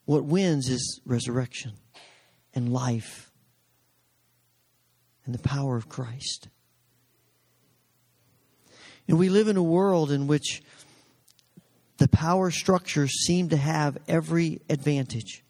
What 0.05 0.25
wins 0.25 0.69
is 0.69 1.01
resurrection 1.05 1.73
and 2.53 2.71
life 2.71 3.26
and 5.27 5.35
the 5.35 5.39
power 5.39 5.75
of 5.75 5.87
Christ. 5.87 6.47
And 9.07 9.19
we 9.19 9.29
live 9.29 9.47
in 9.47 9.57
a 9.57 9.63
world 9.63 10.11
in 10.11 10.25
which 10.25 10.63
the 11.97 12.07
power 12.07 12.49
structures 12.49 13.11
seem 13.25 13.49
to 13.49 13.57
have 13.57 13.97
every 14.07 14.61
advantage. 14.69 15.43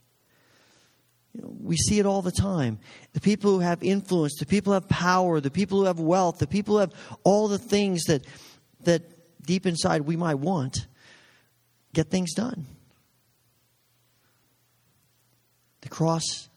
You 1.33 1.41
know, 1.43 1.55
we 1.61 1.77
see 1.77 1.99
it 1.99 2.05
all 2.05 2.21
the 2.21 2.31
time. 2.31 2.79
The 3.13 3.21
people 3.21 3.51
who 3.51 3.59
have 3.59 3.83
influence, 3.83 4.35
the 4.39 4.45
people 4.45 4.71
who 4.71 4.75
have 4.75 4.89
power, 4.89 5.39
the 5.39 5.51
people 5.51 5.79
who 5.79 5.85
have 5.85 5.99
wealth, 5.99 6.39
the 6.39 6.47
people 6.47 6.75
who 6.75 6.79
have 6.81 6.93
all 7.23 7.47
the 7.47 7.59
things 7.59 8.05
that 8.05 8.25
that 8.81 9.03
deep 9.45 9.65
inside 9.65 10.01
we 10.01 10.15
might 10.15 10.35
want, 10.35 10.87
get 11.93 12.09
things 12.09 12.33
done. 12.33 12.65
The 15.81 15.89
cross 15.89 16.49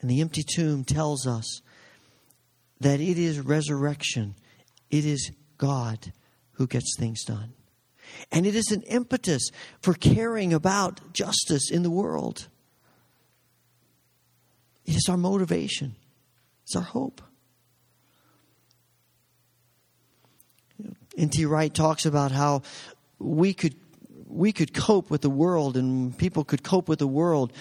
and 0.00 0.10
the 0.10 0.20
empty 0.20 0.42
tomb 0.42 0.84
tells 0.84 1.26
us 1.26 1.60
that 2.80 3.00
it 3.00 3.18
is 3.18 3.40
resurrection, 3.40 4.34
it 4.90 5.04
is 5.04 5.30
God 5.58 6.12
who 6.52 6.66
gets 6.66 6.96
things 6.98 7.24
done. 7.24 7.52
And 8.32 8.46
it 8.46 8.54
is 8.54 8.70
an 8.72 8.82
impetus 8.82 9.50
for 9.80 9.94
caring 9.94 10.52
about 10.52 11.12
justice 11.12 11.70
in 11.70 11.82
the 11.82 11.90
world. 11.90 12.48
It 14.84 14.96
is 14.96 15.06
our 15.08 15.16
motivation, 15.16 15.94
it's 16.64 16.74
our 16.74 16.82
hope. 16.82 17.22
N.T. 21.16 21.44
Wright 21.44 21.72
talks 21.72 22.06
about 22.06 22.32
how 22.32 22.62
we 23.18 23.52
could 23.52 23.74
we 24.26 24.52
could 24.52 24.72
cope 24.72 25.10
with 25.10 25.22
the 25.22 25.30
world 25.30 25.76
and 25.76 26.16
people 26.16 26.44
could 26.44 26.62
cope 26.62 26.88
with 26.88 27.00
the 27.00 27.06
world 27.06 27.52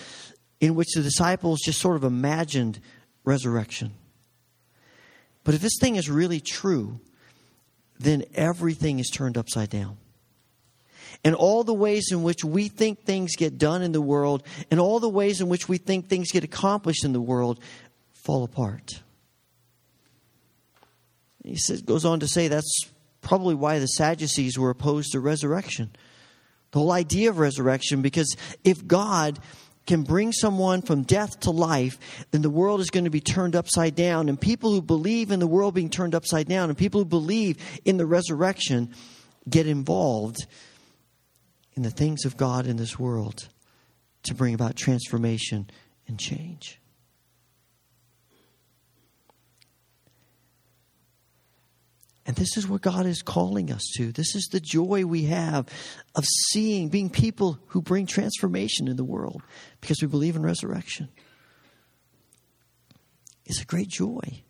in 0.59 0.75
which 0.75 0.89
the 0.93 1.01
disciples 1.01 1.59
just 1.65 1.79
sort 1.79 1.95
of 1.95 2.03
imagined 2.03 2.79
resurrection. 3.25 3.91
But 5.43 5.55
if 5.55 5.61
this 5.61 5.77
thing 5.79 5.95
is 5.95 6.09
really 6.09 6.39
true, 6.39 6.99
then 7.99 8.23
everything 8.33 8.99
is 8.99 9.09
turned 9.09 9.37
upside 9.37 9.69
down. 9.69 9.97
And 11.23 11.35
all 11.35 11.63
the 11.63 11.73
ways 11.73 12.09
in 12.11 12.23
which 12.23 12.45
we 12.45 12.69
think 12.69 13.03
things 13.03 13.35
get 13.35 13.57
done 13.57 13.81
in 13.81 13.91
the 13.91 14.01
world, 14.01 14.43
and 14.71 14.79
all 14.79 14.99
the 14.99 15.09
ways 15.09 15.41
in 15.41 15.49
which 15.49 15.67
we 15.67 15.77
think 15.77 16.07
things 16.07 16.31
get 16.31 16.43
accomplished 16.43 17.03
in 17.03 17.13
the 17.13 17.21
world, 17.21 17.59
fall 18.13 18.43
apart. 18.43 19.01
He 21.43 21.57
says, 21.57 21.81
goes 21.81 22.05
on 22.05 22.19
to 22.21 22.27
say 22.27 22.47
that's 22.47 22.79
probably 23.21 23.55
why 23.55 23.79
the 23.79 23.87
Sadducees 23.87 24.57
were 24.57 24.69
opposed 24.69 25.11
to 25.11 25.19
resurrection. 25.19 25.89
The 26.71 26.79
whole 26.79 26.91
idea 26.91 27.29
of 27.29 27.39
resurrection, 27.39 28.01
because 28.01 28.35
if 28.63 28.85
God 28.85 29.39
can 29.89 30.03
bring 30.03 30.31
someone 30.31 30.83
from 30.83 31.01
death 31.01 31.39
to 31.39 31.49
life, 31.49 31.97
then 32.29 32.43
the 32.43 32.49
world 32.49 32.79
is 32.79 32.91
going 32.91 33.05
to 33.05 33.09
be 33.09 33.19
turned 33.19 33.55
upside 33.55 33.95
down. 33.95 34.29
And 34.29 34.39
people 34.39 34.71
who 34.71 34.83
believe 34.83 35.31
in 35.31 35.39
the 35.39 35.47
world 35.47 35.73
being 35.73 35.89
turned 35.89 36.13
upside 36.13 36.47
down 36.47 36.69
and 36.69 36.77
people 36.77 37.01
who 37.01 37.05
believe 37.05 37.57
in 37.85 37.97
the 37.97 38.05
resurrection 38.05 38.93
get 39.49 39.65
involved 39.65 40.45
in 41.73 41.81
the 41.81 41.89
things 41.89 42.23
of 42.23 42.37
God 42.37 42.67
in 42.67 42.77
this 42.77 42.99
world 42.99 43.49
to 44.23 44.35
bring 44.35 44.53
about 44.53 44.75
transformation 44.75 45.67
and 46.07 46.19
change. 46.19 46.78
And 52.29 52.37
this 52.37 52.57
is 52.57 52.67
what 52.67 52.81
God 52.81 53.07
is 53.07 53.23
calling 53.23 53.71
us 53.71 53.81
to. 53.97 54.11
This 54.11 54.35
is 54.35 54.49
the 54.51 54.59
joy 54.59 55.03
we 55.03 55.23
have 55.23 55.67
of 56.13 56.23
seeing, 56.51 56.89
being 56.89 57.09
people 57.09 57.57
who 57.69 57.81
bring 57.81 58.05
transformation 58.05 58.87
in 58.87 58.97
the 58.97 59.03
world 59.03 59.41
because 59.81 59.97
we 59.99 60.07
believe 60.07 60.35
in 60.35 60.43
resurrection. 60.43 61.09
It's 63.47 63.63
a 63.63 63.65
great 63.65 63.87
joy. 63.87 64.43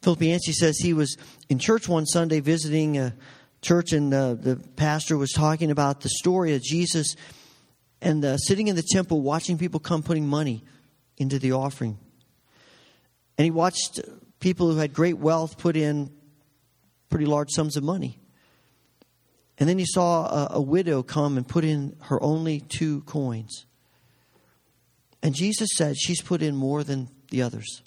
Philip 0.00 0.22
Yancey 0.22 0.52
says 0.52 0.78
he 0.78 0.92
was 0.92 1.16
in 1.48 1.58
church 1.58 1.88
one 1.88 2.06
Sunday 2.06 2.38
visiting 2.38 2.98
a 2.98 3.12
church, 3.60 3.92
and 3.92 4.14
uh, 4.14 4.34
the 4.34 4.62
pastor 4.76 5.16
was 5.16 5.32
talking 5.32 5.72
about 5.72 6.02
the 6.02 6.08
story 6.08 6.54
of 6.54 6.62
Jesus 6.62 7.16
and 8.00 8.24
uh, 8.24 8.36
sitting 8.36 8.68
in 8.68 8.76
the 8.76 8.86
temple 8.92 9.22
watching 9.22 9.58
people 9.58 9.80
come 9.80 10.04
putting 10.04 10.28
money 10.28 10.62
into 11.16 11.40
the 11.40 11.50
offering. 11.50 11.98
And 13.36 13.44
he 13.44 13.50
watched 13.50 13.98
people 14.40 14.70
who 14.70 14.78
had 14.78 14.92
great 14.92 15.18
wealth 15.18 15.58
put 15.58 15.76
in 15.76 16.10
pretty 17.08 17.26
large 17.26 17.50
sums 17.50 17.76
of 17.76 17.82
money. 17.82 18.18
And 19.58 19.68
then 19.68 19.78
he 19.78 19.86
saw 19.86 20.26
a, 20.26 20.48
a 20.52 20.60
widow 20.60 21.02
come 21.02 21.36
and 21.36 21.46
put 21.46 21.64
in 21.64 21.96
her 22.02 22.22
only 22.22 22.60
two 22.60 23.00
coins. 23.02 23.66
And 25.22 25.34
Jesus 25.34 25.70
said, 25.74 25.96
She's 25.96 26.20
put 26.20 26.42
in 26.42 26.54
more 26.54 26.84
than 26.84 27.08
the 27.30 27.42
others. 27.42 27.82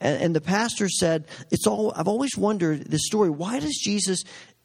And, 0.00 0.22
and 0.22 0.36
the 0.36 0.40
pastor 0.40 0.88
said, 0.88 1.26
It's 1.50 1.66
all 1.66 1.92
I've 1.96 2.08
always 2.08 2.36
wondered 2.36 2.90
this 2.90 3.06
story. 3.06 3.30
Why 3.30 3.58
does 3.58 3.80
Jesus 3.82 4.22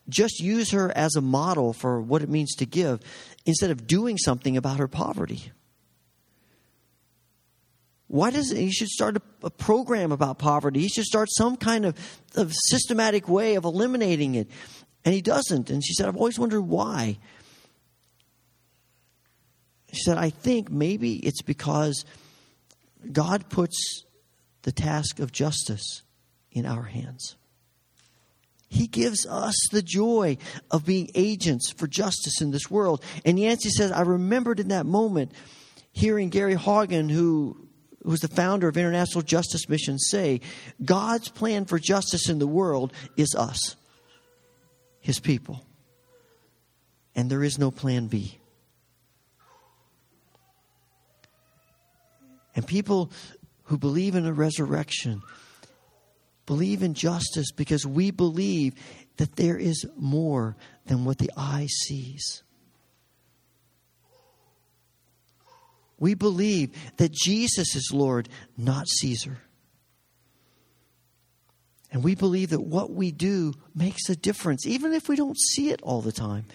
just 0.09 0.41
use 0.41 0.71
her 0.71 0.95
as 0.95 1.15
a 1.15 1.21
model 1.21 1.71
for 1.73 2.01
what 2.01 2.21
it 2.21 2.29
means 2.29 2.55
to 2.55 2.65
give 2.65 2.99
instead 3.45 3.71
of 3.71 3.87
doing 3.87 4.17
something 4.17 4.57
about 4.57 4.79
her 4.79 4.87
poverty? 4.87 5.51
Why 8.13 8.29
doesn't 8.29 8.55
he 8.55 8.71
should 8.71 8.89
start 8.89 9.17
a, 9.17 9.21
a, 9.41 9.49
program 9.49 10.11
about 10.11 10.37
poverty? 10.37 10.81
He 10.81 10.87
should 10.87 11.05
start 11.05 11.29
some 11.31 11.57
kind 11.57 11.83
of, 11.83 11.97
of 12.35 12.53
systematic 12.67 13.27
way 13.27 13.55
of 13.55 13.65
eliminating 13.65 14.35
it. 14.35 14.51
And 15.03 15.15
he 15.15 15.21
doesn't. 15.23 15.71
And 15.71 15.83
she 15.83 15.95
said, 15.95 16.07
I've 16.07 16.15
always 16.15 16.37
wondered 16.37 16.61
why. 16.61 17.17
She 19.91 20.03
said, 20.03 20.19
I 20.19 20.29
think 20.29 20.69
maybe 20.69 21.15
it's 21.15 21.41
because 21.41 22.05
God 23.11 23.49
puts 23.49 24.03
the 24.61 24.71
task 24.71 25.19
of 25.19 25.31
justice 25.31 26.03
in 26.51 26.67
our 26.67 26.83
hands. 26.83 27.35
He 28.69 28.85
gives 28.85 29.25
us 29.25 29.55
the 29.71 29.81
joy 29.81 30.37
of 30.69 30.85
being 30.85 31.09
agents 31.15 31.71
for 31.71 31.87
justice 31.87 32.41
in 32.41 32.51
this 32.51 32.69
world. 32.69 33.03
And 33.25 33.39
Yancey 33.39 33.71
says, 33.71 33.91
I 33.91 34.01
remembered 34.01 34.59
in 34.59 34.67
that 34.67 34.85
moment 34.85 35.31
hearing 35.91 36.29
Gary 36.29 36.55
Haugen, 36.55 37.09
who 37.09 37.63
who 38.03 38.09
was 38.11 38.19
the 38.19 38.27
founder 38.27 38.67
of 38.67 38.77
International 38.77 39.21
Justice 39.21 39.67
Mission, 39.69 39.97
say 39.97 40.41
God's 40.83 41.29
plan 41.29 41.65
for 41.65 41.79
justice 41.79 42.29
in 42.29 42.39
the 42.39 42.47
world 42.47 42.93
is 43.17 43.33
us, 43.35 43.75
his 44.99 45.19
people. 45.19 45.65
And 47.15 47.29
there 47.29 47.43
is 47.43 47.59
no 47.59 47.71
plan 47.71 48.07
B. 48.07 48.39
And 52.55 52.67
people 52.67 53.11
who 53.63 53.77
believe 53.77 54.15
in 54.15 54.25
a 54.25 54.33
resurrection 54.33 55.21
believe 56.45 56.83
in 56.83 56.93
justice 56.93 57.51
because 57.51 57.85
we 57.85 58.11
believe 58.11 58.75
that 59.17 59.35
there 59.35 59.57
is 59.57 59.85
more 59.95 60.55
than 60.85 61.05
what 61.05 61.17
the 61.17 61.31
eye 61.37 61.67
sees. 61.67 62.43
We 65.99 66.13
believe 66.13 66.71
that 66.97 67.11
Jesus 67.11 67.75
is 67.75 67.91
Lord, 67.93 68.29
not 68.57 68.87
Caesar. 68.87 69.37
And 71.91 72.03
we 72.03 72.15
believe 72.15 72.49
that 72.49 72.61
what 72.61 72.91
we 72.91 73.11
do 73.11 73.53
makes 73.75 74.09
a 74.09 74.15
difference, 74.15 74.65
even 74.65 74.93
if 74.93 75.07
we 75.07 75.15
don't 75.15 75.37
see 75.37 75.69
it 75.69 75.81
all 75.83 76.01
the 76.01 76.11
time. 76.11 76.45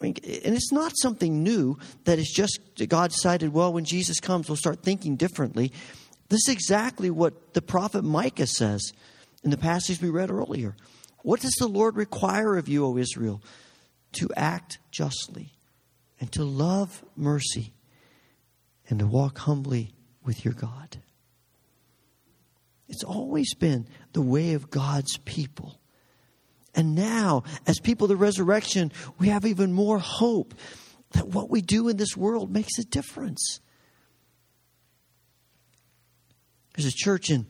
I 0.00 0.04
mean, 0.04 0.14
and 0.22 0.54
it's 0.54 0.72
not 0.72 0.92
something 0.96 1.42
new 1.42 1.78
that 2.04 2.20
is 2.20 2.30
just 2.30 2.60
God 2.88 3.10
decided, 3.10 3.52
well, 3.52 3.72
when 3.72 3.84
Jesus 3.84 4.20
comes, 4.20 4.48
we'll 4.48 4.56
start 4.56 4.84
thinking 4.84 5.16
differently. 5.16 5.72
This 6.28 6.46
is 6.46 6.54
exactly 6.54 7.10
what 7.10 7.54
the 7.54 7.62
prophet 7.62 8.02
Micah 8.04 8.46
says 8.46 8.92
in 9.42 9.50
the 9.50 9.56
passage 9.56 10.00
we 10.00 10.10
read 10.10 10.30
earlier. 10.30 10.76
What 11.22 11.40
does 11.40 11.54
the 11.58 11.66
Lord 11.66 11.96
require 11.96 12.56
of 12.56 12.68
you, 12.68 12.84
O 12.84 12.96
Israel? 12.96 13.42
To 14.12 14.28
act 14.36 14.78
justly 14.92 15.52
and 16.20 16.30
to 16.32 16.44
love 16.44 17.04
mercy 17.16 17.72
and 18.88 18.98
to 18.98 19.06
walk 19.06 19.38
humbly 19.38 19.92
with 20.24 20.44
your 20.44 20.54
God. 20.54 20.98
It's 22.88 23.04
always 23.04 23.54
been 23.54 23.86
the 24.12 24.22
way 24.22 24.54
of 24.54 24.70
God's 24.70 25.18
people. 25.18 25.80
And 26.74 26.94
now, 26.94 27.42
as 27.66 27.80
people 27.80 28.04
of 28.06 28.10
the 28.10 28.16
resurrection, 28.16 28.92
we 29.18 29.28
have 29.28 29.44
even 29.44 29.72
more 29.72 29.98
hope 29.98 30.54
that 31.12 31.28
what 31.28 31.50
we 31.50 31.60
do 31.60 31.88
in 31.88 31.96
this 31.96 32.16
world 32.16 32.50
makes 32.50 32.78
a 32.78 32.84
difference. 32.84 33.60
There's 36.76 36.86
a 36.86 36.96
church 36.96 37.30
in 37.30 37.48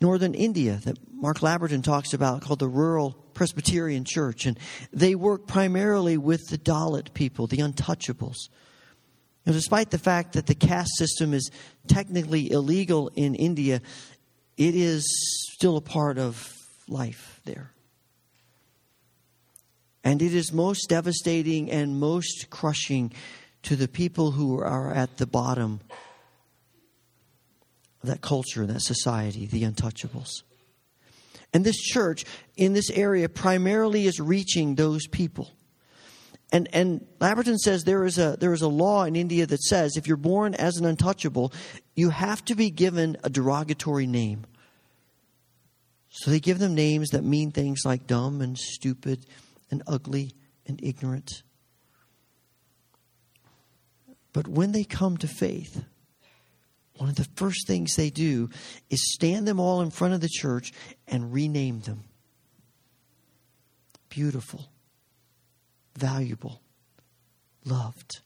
northern 0.00 0.34
India 0.34 0.80
that 0.84 0.98
Mark 1.12 1.38
Labberton 1.38 1.82
talks 1.82 2.14
about 2.14 2.42
called 2.42 2.60
the 2.60 2.68
Rural 2.68 3.12
Presbyterian 3.34 4.04
Church. 4.04 4.46
And 4.46 4.58
they 4.92 5.14
work 5.14 5.46
primarily 5.46 6.16
with 6.16 6.48
the 6.48 6.58
Dalit 6.58 7.12
people, 7.12 7.46
the 7.46 7.58
untouchables. 7.58 8.48
Now, 9.46 9.52
despite 9.52 9.90
the 9.90 9.98
fact 9.98 10.34
that 10.34 10.46
the 10.46 10.54
caste 10.54 10.96
system 10.96 11.32
is 11.32 11.50
technically 11.86 12.50
illegal 12.50 13.10
in 13.14 13.34
India, 13.34 13.80
it 14.56 14.74
is 14.74 15.04
still 15.54 15.76
a 15.76 15.80
part 15.80 16.18
of 16.18 16.52
life 16.88 17.40
there. 17.44 17.72
And 20.04 20.22
it 20.22 20.34
is 20.34 20.52
most 20.52 20.88
devastating 20.88 21.70
and 21.70 21.98
most 21.98 22.48
crushing 22.50 23.12
to 23.62 23.76
the 23.76 23.88
people 23.88 24.30
who 24.30 24.58
are 24.60 24.92
at 24.92 25.18
the 25.18 25.26
bottom 25.26 25.80
of 28.02 28.08
that 28.08 28.20
culture, 28.20 28.66
that 28.66 28.80
society, 28.80 29.46
the 29.46 29.62
untouchables. 29.62 30.42
And 31.52 31.64
this 31.64 31.76
church 31.76 32.24
in 32.56 32.72
this 32.72 32.90
area 32.90 33.28
primarily 33.28 34.06
is 34.06 34.20
reaching 34.20 34.74
those 34.74 35.06
people. 35.06 35.50
And, 36.52 36.68
and 36.72 37.06
Labberton 37.20 37.56
says 37.58 37.84
there 37.84 38.04
is, 38.04 38.18
a, 38.18 38.36
there 38.38 38.52
is 38.52 38.62
a 38.62 38.68
law 38.68 39.04
in 39.04 39.14
India 39.14 39.46
that 39.46 39.62
says 39.62 39.96
if 39.96 40.08
you're 40.08 40.16
born 40.16 40.54
as 40.54 40.76
an 40.76 40.84
untouchable, 40.84 41.52
you 41.94 42.10
have 42.10 42.44
to 42.46 42.54
be 42.54 42.70
given 42.70 43.16
a 43.22 43.30
derogatory 43.30 44.06
name. 44.06 44.46
So 46.10 46.30
they 46.30 46.40
give 46.40 46.58
them 46.58 46.74
names 46.74 47.10
that 47.10 47.22
mean 47.22 47.52
things 47.52 47.82
like 47.84 48.08
dumb 48.08 48.40
and 48.40 48.58
stupid 48.58 49.26
and 49.70 49.82
ugly 49.86 50.32
and 50.66 50.80
ignorant. 50.82 51.42
But 54.32 54.48
when 54.48 54.72
they 54.72 54.84
come 54.84 55.16
to 55.18 55.28
faith, 55.28 55.84
one 56.96 57.08
of 57.08 57.16
the 57.16 57.28
first 57.36 57.66
things 57.66 57.94
they 57.94 58.10
do 58.10 58.50
is 58.90 59.14
stand 59.14 59.46
them 59.46 59.58
all 59.58 59.80
in 59.80 59.90
front 59.90 60.14
of 60.14 60.20
the 60.20 60.28
church 60.28 60.72
and 61.08 61.32
rename 61.32 61.80
them. 61.80 62.04
Beautiful, 64.08 64.68
valuable, 65.96 66.60
loved, 67.64 68.20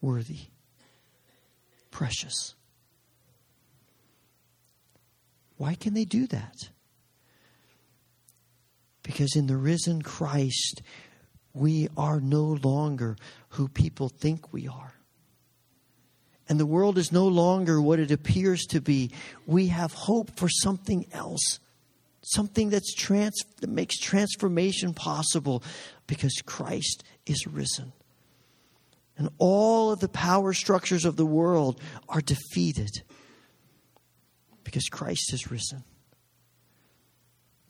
worthy, 0.00 0.48
precious. 1.90 2.54
Why 5.56 5.74
can 5.74 5.94
they 5.94 6.04
do 6.04 6.26
that? 6.28 6.70
Because 9.02 9.36
in 9.36 9.46
the 9.46 9.56
risen 9.56 10.02
Christ, 10.02 10.82
we 11.52 11.88
are 11.96 12.20
no 12.20 12.58
longer 12.62 13.16
who 13.50 13.68
people 13.68 14.08
think 14.08 14.52
we 14.52 14.68
are. 14.68 14.94
And 16.48 16.58
the 16.58 16.66
world 16.66 16.98
is 16.98 17.12
no 17.12 17.28
longer 17.28 17.80
what 17.80 18.00
it 18.00 18.10
appears 18.10 18.64
to 18.66 18.80
be. 18.80 19.12
We 19.46 19.68
have 19.68 19.92
hope 19.92 20.36
for 20.36 20.48
something 20.48 21.06
else, 21.12 21.60
something 22.22 22.70
that's 22.70 22.94
trans- 22.94 23.44
that 23.60 23.70
makes 23.70 23.98
transformation 23.98 24.94
possible 24.94 25.62
because 26.10 26.42
Christ 26.44 27.04
is 27.24 27.46
risen. 27.46 27.92
And 29.16 29.30
all 29.38 29.92
of 29.92 30.00
the 30.00 30.08
power 30.08 30.52
structures 30.52 31.04
of 31.04 31.14
the 31.14 31.24
world 31.24 31.80
are 32.08 32.20
defeated 32.20 32.90
because 34.64 34.88
Christ 34.90 35.30
has 35.30 35.52
risen. 35.52 35.84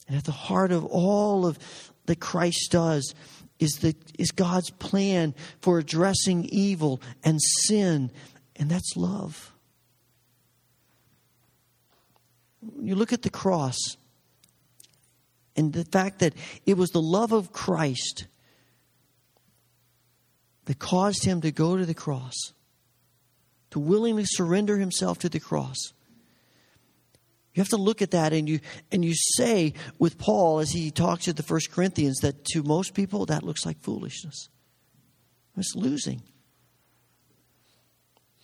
And 0.08 0.16
at 0.16 0.24
the 0.24 0.32
heart 0.32 0.72
of 0.72 0.86
all 0.86 1.44
of 1.44 1.58
that 2.06 2.18
Christ 2.18 2.72
does 2.72 3.14
is, 3.58 3.72
the, 3.82 3.94
is 4.18 4.30
God's 4.30 4.70
plan 4.70 5.34
for 5.60 5.78
addressing 5.78 6.46
evil 6.46 7.02
and 7.22 7.38
sin, 7.42 8.10
and 8.56 8.70
that's 8.70 8.96
love. 8.96 9.52
When 12.60 12.86
you 12.86 12.94
look 12.94 13.12
at 13.12 13.20
the 13.20 13.28
cross 13.28 13.76
and 15.56 15.72
the 15.72 15.84
fact 15.84 16.20
that 16.20 16.34
it 16.66 16.76
was 16.76 16.90
the 16.90 17.02
love 17.02 17.32
of 17.32 17.52
Christ 17.52 18.26
that 20.66 20.78
caused 20.78 21.24
him 21.24 21.40
to 21.40 21.50
go 21.50 21.76
to 21.76 21.84
the 21.84 21.94
cross, 21.94 22.52
to 23.70 23.78
willingly 23.78 24.24
surrender 24.24 24.78
himself 24.78 25.18
to 25.18 25.28
the 25.28 25.40
cross. 25.40 25.92
You 27.54 27.60
have 27.60 27.68
to 27.70 27.76
look 27.76 28.00
at 28.00 28.12
that 28.12 28.32
and 28.32 28.48
you 28.48 28.60
and 28.92 29.04
you 29.04 29.14
say 29.14 29.74
with 29.98 30.18
Paul 30.18 30.60
as 30.60 30.70
he 30.70 30.92
talks 30.92 31.24
to 31.24 31.32
the 31.32 31.42
first 31.42 31.72
Corinthians 31.72 32.18
that 32.18 32.44
to 32.52 32.62
most 32.62 32.94
people 32.94 33.26
that 33.26 33.42
looks 33.42 33.66
like 33.66 33.80
foolishness. 33.80 34.48
It's 35.56 35.74
losing. 35.74 36.22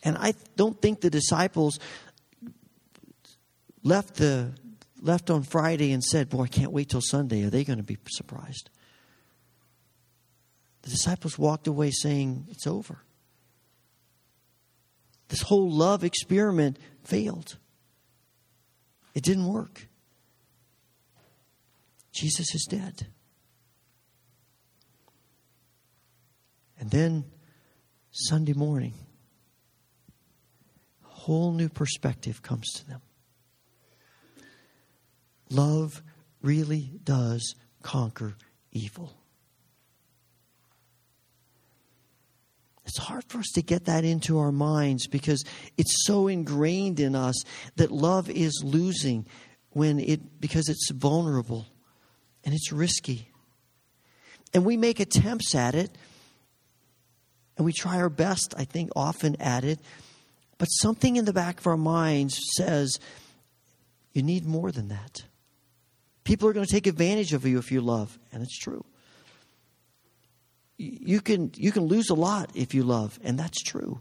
And 0.02 0.16
I 0.18 0.34
don't 0.56 0.80
think 0.82 1.00
the 1.00 1.10
disciples 1.10 1.78
left 3.82 4.16
the 4.16 4.52
left 5.00 5.30
on 5.30 5.42
Friday 5.42 5.92
and 5.92 6.02
said, 6.02 6.28
Boy, 6.28 6.44
I 6.44 6.48
can't 6.48 6.72
wait 6.72 6.88
till 6.88 7.00
Sunday. 7.00 7.44
Are 7.44 7.50
they 7.50 7.64
going 7.64 7.78
to 7.78 7.82
be 7.82 7.98
surprised? 8.08 8.70
The 10.82 10.90
disciples 10.90 11.38
walked 11.38 11.66
away 11.66 11.90
saying, 11.90 12.46
It's 12.50 12.66
over. 12.66 13.02
This 15.28 15.42
whole 15.42 15.70
love 15.70 16.04
experiment 16.04 16.78
failed. 17.04 17.56
It 19.14 19.24
didn't 19.24 19.46
work. 19.46 19.88
Jesus 22.12 22.54
is 22.54 22.66
dead. 22.68 23.06
And 26.78 26.90
then 26.90 27.24
Sunday 28.10 28.52
morning, 28.52 28.94
a 31.04 31.08
whole 31.08 31.52
new 31.52 31.68
perspective 31.68 32.42
comes 32.42 32.70
to 32.74 32.86
them. 32.86 33.00
Love 35.50 36.02
really 36.42 36.90
does 37.04 37.54
conquer 37.82 38.34
evil. 38.72 39.14
It's 42.86 42.98
hard 42.98 43.24
for 43.24 43.38
us 43.38 43.50
to 43.54 43.62
get 43.62 43.86
that 43.86 44.04
into 44.04 44.38
our 44.38 44.52
minds 44.52 45.08
because 45.08 45.44
it's 45.76 46.06
so 46.06 46.28
ingrained 46.28 47.00
in 47.00 47.16
us 47.16 47.34
that 47.76 47.90
love 47.90 48.30
is 48.30 48.62
losing 48.64 49.26
when 49.70 49.98
it 49.98 50.40
because 50.40 50.68
it's 50.68 50.90
vulnerable 50.90 51.66
and 52.44 52.54
it's 52.54 52.72
risky. 52.72 53.28
And 54.54 54.64
we 54.64 54.76
make 54.76 55.00
attempts 55.00 55.54
at 55.54 55.74
it 55.74 55.90
and 57.56 57.64
we 57.64 57.72
try 57.72 57.96
our 57.96 58.08
best, 58.08 58.54
I 58.56 58.64
think, 58.64 58.90
often 58.94 59.36
at 59.40 59.64
it. 59.64 59.80
But 60.58 60.66
something 60.66 61.16
in 61.16 61.24
the 61.24 61.32
back 61.32 61.58
of 61.58 61.66
our 61.66 61.76
minds 61.76 62.38
says, 62.56 62.98
you 64.12 64.22
need 64.22 64.46
more 64.46 64.70
than 64.70 64.88
that. 64.88 65.24
People 66.26 66.48
are 66.48 66.52
going 66.52 66.66
to 66.66 66.72
take 66.72 66.88
advantage 66.88 67.32
of 67.32 67.46
you 67.46 67.56
if 67.58 67.70
you 67.70 67.80
love, 67.80 68.18
and 68.32 68.42
it's 68.42 68.58
true. 68.58 68.84
You 70.76 71.20
can 71.20 71.52
you 71.54 71.70
can 71.70 71.84
lose 71.84 72.10
a 72.10 72.14
lot 72.14 72.50
if 72.52 72.74
you 72.74 72.82
love 72.82 73.18
and 73.24 73.38
that's 73.38 73.62
true. 73.62 74.00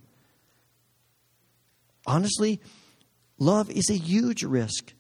Honestly 2.05 2.59
love 3.37 3.69
is 3.69 3.89
a 3.89 3.95
huge 3.95 4.43
risk. 4.43 4.93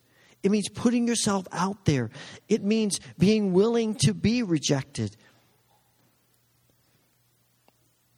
It 0.43 0.51
means 0.51 0.69
putting 0.69 1.07
yourself 1.07 1.47
out 1.51 1.83
there. 1.85 2.11
It 2.47 2.63
means 2.63 2.99
being 3.17 3.51
willing 3.51 3.95
to 4.05 4.13
be 4.13 4.41
rejected. 4.43 5.17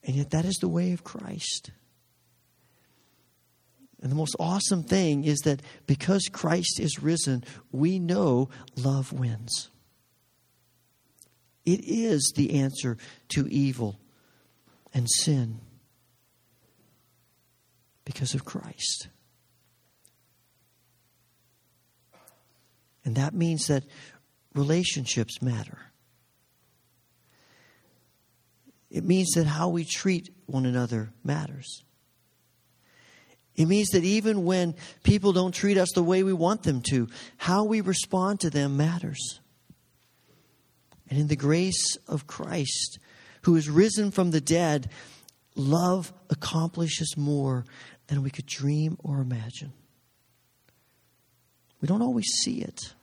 And 0.03 0.17
yet 0.17 0.31
that 0.31 0.45
is 0.45 0.57
the 0.57 0.67
way 0.67 0.91
of 0.91 1.03
Christ 1.03 1.71
and 4.07 4.11
the 4.13 4.15
most 4.15 4.37
awesome 4.39 4.83
thing 4.83 5.25
is 5.25 5.39
that 5.39 5.61
because 5.85 6.29
Christ 6.31 6.79
is 6.79 7.03
risen 7.03 7.43
we 7.73 7.99
know 7.99 8.47
love 8.77 9.11
wins 9.11 9.69
it 11.67 11.81
is 11.83 12.31
the 12.33 12.61
answer 12.61 12.95
to 13.27 13.45
evil 13.49 13.99
and 14.93 15.05
sin 15.09 15.59
because 18.05 18.33
of 18.33 18.45
Christ. 18.45 19.09
And 23.03 23.15
that 23.15 23.33
means 23.33 23.67
that 23.67 23.83
relationships 24.55 25.41
matter. 25.41 25.77
It 28.89 29.03
means 29.03 29.31
that 29.31 29.45
how 29.45 29.67
we 29.67 29.83
treat 29.83 30.29
one 30.45 30.65
another 30.65 31.11
matters. 31.21 31.83
It 33.57 33.65
means 33.65 33.89
that 33.89 34.03
even 34.03 34.45
when 34.45 34.75
people 35.03 35.33
don't 35.33 35.51
treat 35.51 35.77
us 35.77 35.89
the 35.93 36.03
way 36.03 36.21
we 36.21 36.31
want 36.31 36.61
them 36.61 36.81
to, 36.91 37.09
how 37.37 37.63
we 37.63 37.81
respond 37.81 38.39
to 38.41 38.51
them 38.51 38.77
matters. 38.77 39.39
And 41.09 41.19
in 41.19 41.27
the 41.27 41.35
grace 41.35 41.97
of 42.07 42.27
Christ, 42.27 42.99
who 43.41 43.55
is 43.55 43.67
risen 43.67 44.11
from 44.11 44.29
the 44.29 44.41
dead, 44.41 44.91
love 45.55 46.13
accomplishes 46.29 47.15
more 47.17 47.65
than 48.07 48.21
we 48.21 48.29
could 48.29 48.45
dream 48.45 48.95
or 49.03 49.21
imagine. 49.21 49.73
We 51.81 51.87
don't 51.87 52.03
always 52.03 52.27
see 52.43 52.61
it, 52.61 52.93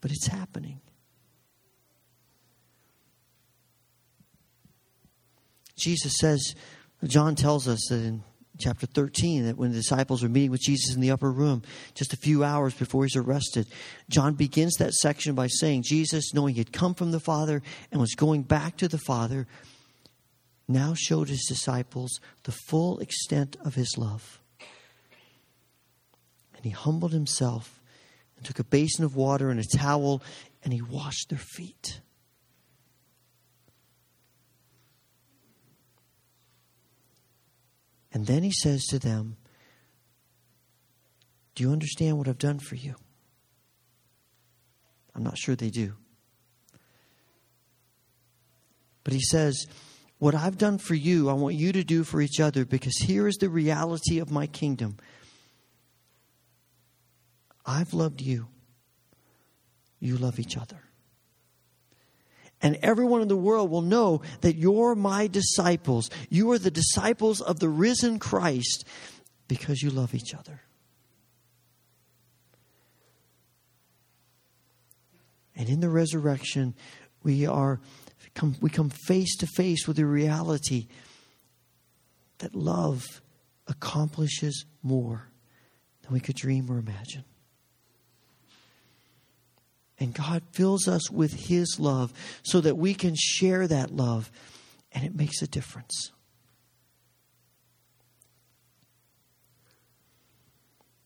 but 0.00 0.10
it's 0.10 0.28
happening. 0.28 0.80
Jesus 5.76 6.14
says, 6.18 6.54
John 7.04 7.34
tells 7.34 7.66
us 7.66 7.80
that 7.90 7.96
in 7.96 8.22
chapter 8.58 8.86
13 8.86 9.46
that 9.46 9.56
when 9.56 9.70
the 9.70 9.76
disciples 9.76 10.22
were 10.22 10.28
meeting 10.28 10.50
with 10.50 10.60
Jesus 10.60 10.94
in 10.94 11.00
the 11.00 11.10
upper 11.10 11.30
room 11.30 11.62
just 11.94 12.12
a 12.12 12.18
few 12.18 12.44
hours 12.44 12.74
before 12.74 13.04
he's 13.04 13.16
arrested, 13.16 13.66
John 14.08 14.34
begins 14.34 14.74
that 14.74 14.94
section 14.94 15.34
by 15.34 15.46
saying, 15.46 15.84
Jesus, 15.84 16.34
knowing 16.34 16.54
he 16.54 16.60
had 16.60 16.72
come 16.72 16.94
from 16.94 17.10
the 17.10 17.20
Father 17.20 17.62
and 17.90 18.00
was 18.00 18.14
going 18.14 18.42
back 18.42 18.76
to 18.78 18.88
the 18.88 18.98
Father, 18.98 19.46
now 20.68 20.94
showed 20.94 21.28
his 21.28 21.46
disciples 21.48 22.20
the 22.44 22.52
full 22.52 22.98
extent 22.98 23.56
of 23.64 23.74
his 23.74 23.96
love. 23.98 24.40
And 26.56 26.64
he 26.64 26.70
humbled 26.70 27.12
himself 27.12 27.80
and 28.36 28.44
took 28.44 28.58
a 28.58 28.64
basin 28.64 29.04
of 29.04 29.16
water 29.16 29.50
and 29.50 29.58
a 29.58 29.76
towel 29.76 30.22
and 30.64 30.72
he 30.72 30.82
washed 30.82 31.30
their 31.30 31.38
feet. 31.38 32.00
And 38.12 38.26
then 38.26 38.42
he 38.42 38.52
says 38.52 38.84
to 38.86 38.98
them, 38.98 39.36
Do 41.54 41.64
you 41.64 41.70
understand 41.72 42.18
what 42.18 42.28
I've 42.28 42.38
done 42.38 42.58
for 42.58 42.74
you? 42.74 42.94
I'm 45.14 45.22
not 45.22 45.38
sure 45.38 45.56
they 45.56 45.70
do. 45.70 45.94
But 49.04 49.14
he 49.14 49.20
says, 49.20 49.66
What 50.18 50.34
I've 50.34 50.58
done 50.58 50.78
for 50.78 50.94
you, 50.94 51.28
I 51.28 51.32
want 51.32 51.54
you 51.54 51.72
to 51.72 51.84
do 51.84 52.04
for 52.04 52.20
each 52.20 52.40
other 52.40 52.64
because 52.64 52.96
here 52.98 53.26
is 53.26 53.36
the 53.36 53.48
reality 53.48 54.18
of 54.18 54.30
my 54.30 54.46
kingdom. 54.46 54.98
I've 57.64 57.94
loved 57.94 58.20
you. 58.20 58.48
You 60.00 60.16
love 60.16 60.38
each 60.38 60.56
other. 60.56 60.82
And 62.62 62.78
everyone 62.80 63.22
in 63.22 63.28
the 63.28 63.36
world 63.36 63.70
will 63.70 63.82
know 63.82 64.22
that 64.40 64.56
you're 64.56 64.94
my 64.94 65.26
disciples. 65.26 66.08
You 66.30 66.52
are 66.52 66.58
the 66.58 66.70
disciples 66.70 67.40
of 67.40 67.58
the 67.58 67.68
risen 67.68 68.20
Christ 68.20 68.84
because 69.48 69.82
you 69.82 69.90
love 69.90 70.14
each 70.14 70.32
other. 70.32 70.60
And 75.56 75.68
in 75.68 75.80
the 75.80 75.90
resurrection, 75.90 76.74
we 77.22 77.46
are 77.46 77.80
come, 78.34 78.56
we 78.60 78.70
come 78.70 78.90
face 78.90 79.36
to 79.38 79.46
face 79.46 79.86
with 79.86 79.96
the 79.96 80.06
reality 80.06 80.86
that 82.38 82.54
love 82.54 83.02
accomplishes 83.66 84.64
more 84.82 85.28
than 86.02 86.12
we 86.12 86.20
could 86.20 86.36
dream 86.36 86.70
or 86.70 86.78
imagine. 86.78 87.24
And 89.98 90.14
God 90.14 90.42
fills 90.52 90.88
us 90.88 91.10
with 91.10 91.32
His 91.48 91.78
love 91.78 92.12
so 92.42 92.60
that 92.60 92.76
we 92.76 92.94
can 92.94 93.14
share 93.16 93.66
that 93.68 93.94
love, 93.94 94.30
and 94.92 95.04
it 95.04 95.14
makes 95.14 95.42
a 95.42 95.46
difference. 95.46 96.12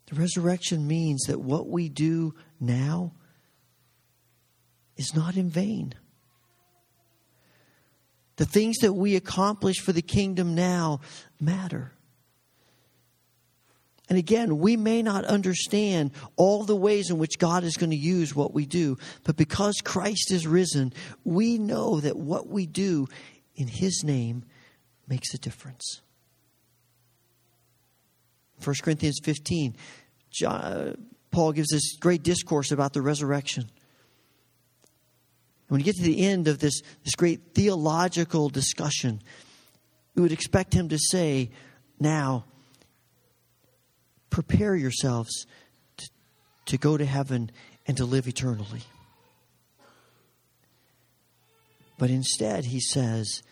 The 0.07 0.15
resurrection 0.17 0.87
means 0.87 1.25
that 1.25 1.41
what 1.41 1.69
we 1.69 1.89
do 1.89 2.35
now 2.61 3.13
is 4.97 5.15
not 5.15 5.37
in 5.37 5.51
vain. 5.51 5.95
The 8.37 8.47
things 8.47 8.77
that 8.79 8.93
we 8.93 9.17
accomplish 9.17 9.77
for 9.79 9.93
the 9.93 10.03
kingdom 10.03 10.55
now 10.55 11.01
matter. 11.41 11.93
And 14.09 14.19
again, 14.19 14.59
we 14.59 14.77
may 14.77 15.03
not 15.03 15.25
understand 15.25 16.13
all 16.37 16.63
the 16.63 16.77
ways 16.77 17.11
in 17.11 17.19
which 17.19 17.39
God 17.39 17.65
is 17.65 17.77
going 17.77 17.91
to 17.91 17.97
use 17.97 18.37
what 18.37 18.55
we 18.55 18.65
do, 18.65 18.99
but 19.25 19.37
because 19.37 19.81
Christ 19.83 20.31
is 20.31 20.47
risen, 20.47 20.93
we 21.25 21.59
know 21.59 22.01
that 22.01 22.17
what 22.17 22.49
we 22.49 22.67
do 22.67 23.09
in 23.57 23.67
His 23.67 24.05
name 24.05 24.45
makes 25.09 25.35
a 25.35 25.39
difference. 25.39 26.03
1 28.65 28.77
Corinthians 28.83 29.19
15, 29.23 29.77
John, 30.31 31.09
Paul 31.31 31.53
gives 31.53 31.71
this 31.71 31.97
great 31.97 32.23
discourse 32.23 32.71
about 32.71 32.93
the 32.93 33.03
resurrection. 33.03 33.71
When 35.69 35.81
you 35.81 35.85
get 35.85 35.97
to 35.97 36.03
the 36.03 36.25
end 36.25 36.47
of 36.47 36.61
this, 36.61 36.81
this 37.05 37.17
great 37.17 37.55
theological 37.55 38.49
discussion, 38.49 39.21
we 40.15 40.23
would 40.23 40.33
expect 40.33 40.73
him 40.73 40.89
to 40.91 40.99
say, 40.99 41.51
Now, 41.99 42.45
prepare 44.37 44.77
yourselves 44.77 45.47
to, 45.97 46.11
to 46.67 46.77
go 46.77 46.99
to 46.99 47.07
heaven 47.07 47.51
and 47.87 47.97
to 47.97 48.05
live 48.05 48.29
eternally. 48.29 48.83
But 51.97 52.11
instead, 52.11 52.67
he 52.67 52.79
says, 52.79 53.43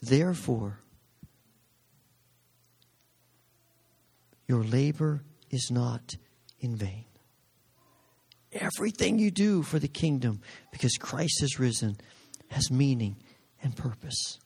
Therefore, 0.00 0.78
your 4.48 4.64
labor 4.64 5.22
is 5.50 5.70
not 5.70 6.14
in 6.60 6.76
vain. 6.76 7.04
Everything 8.52 9.18
you 9.18 9.30
do 9.30 9.62
for 9.62 9.78
the 9.78 9.86
kingdom, 9.86 10.40
because 10.70 10.96
Christ 10.98 11.42
has 11.42 11.60
risen, 11.60 11.98
has 12.48 12.70
meaning 12.70 13.16
and 13.62 13.76
purpose. 13.76 14.38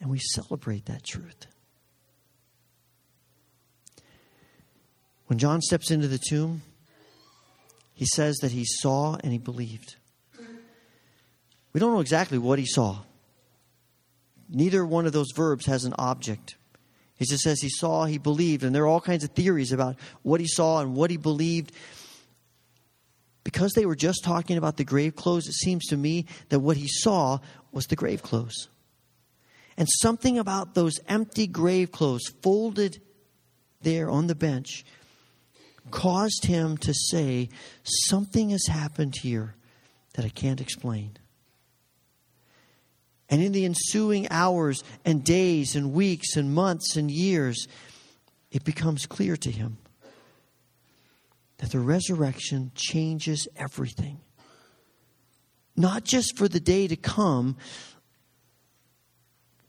And 0.00 0.10
we 0.10 0.18
celebrate 0.18 0.86
that 0.86 1.04
truth. 1.04 1.46
When 5.28 5.38
John 5.38 5.60
steps 5.60 5.90
into 5.90 6.08
the 6.08 6.18
tomb, 6.18 6.62
he 7.92 8.06
says 8.14 8.38
that 8.38 8.50
he 8.50 8.64
saw 8.64 9.18
and 9.22 9.30
he 9.30 9.38
believed. 9.38 9.96
We 11.72 11.80
don't 11.80 11.92
know 11.92 12.00
exactly 12.00 12.38
what 12.38 12.58
he 12.58 12.64
saw. 12.64 13.00
Neither 14.48 14.86
one 14.86 15.04
of 15.04 15.12
those 15.12 15.32
verbs 15.36 15.66
has 15.66 15.84
an 15.84 15.94
object. 15.98 16.56
He 17.16 17.26
just 17.26 17.42
says 17.42 17.60
he 17.60 17.68
saw, 17.68 18.06
he 18.06 18.16
believed, 18.16 18.64
and 18.64 18.74
there 18.74 18.84
are 18.84 18.88
all 18.88 19.02
kinds 19.02 19.22
of 19.22 19.30
theories 19.30 19.70
about 19.70 19.96
what 20.22 20.40
he 20.40 20.46
saw 20.46 20.80
and 20.80 20.94
what 20.94 21.10
he 21.10 21.18
believed. 21.18 21.72
Because 23.44 23.72
they 23.72 23.84
were 23.84 23.96
just 23.96 24.24
talking 24.24 24.56
about 24.56 24.78
the 24.78 24.84
grave 24.84 25.14
clothes, 25.14 25.46
it 25.46 25.54
seems 25.54 25.86
to 25.86 25.96
me 25.96 26.24
that 26.48 26.60
what 26.60 26.78
he 26.78 26.88
saw 26.88 27.38
was 27.70 27.86
the 27.86 27.96
grave 27.96 28.22
clothes. 28.22 28.68
And 29.76 29.88
something 30.00 30.38
about 30.38 30.74
those 30.74 31.00
empty 31.06 31.46
grave 31.46 31.92
clothes 31.92 32.28
folded 32.42 33.02
there 33.82 34.08
on 34.08 34.26
the 34.26 34.34
bench 34.34 34.84
caused 35.90 36.46
him 36.46 36.76
to 36.78 36.94
say, 36.94 37.48
Something 37.82 38.50
has 38.50 38.66
happened 38.66 39.16
here 39.22 39.54
that 40.14 40.24
I 40.24 40.28
can't 40.28 40.60
explain. 40.60 41.16
And 43.28 43.42
in 43.42 43.52
the 43.52 43.64
ensuing 43.64 44.26
hours 44.30 44.82
and 45.04 45.22
days 45.22 45.76
and 45.76 45.92
weeks 45.92 46.36
and 46.36 46.54
months 46.54 46.96
and 46.96 47.10
years, 47.10 47.66
it 48.50 48.64
becomes 48.64 49.06
clear 49.06 49.36
to 49.36 49.50
him 49.50 49.78
that 51.58 51.72
the 51.72 51.80
resurrection 51.80 52.72
changes 52.74 53.46
everything. 53.56 54.20
Not 55.76 56.04
just 56.04 56.36
for 56.36 56.48
the 56.48 56.60
day 56.60 56.88
to 56.88 56.96
come, 56.96 57.56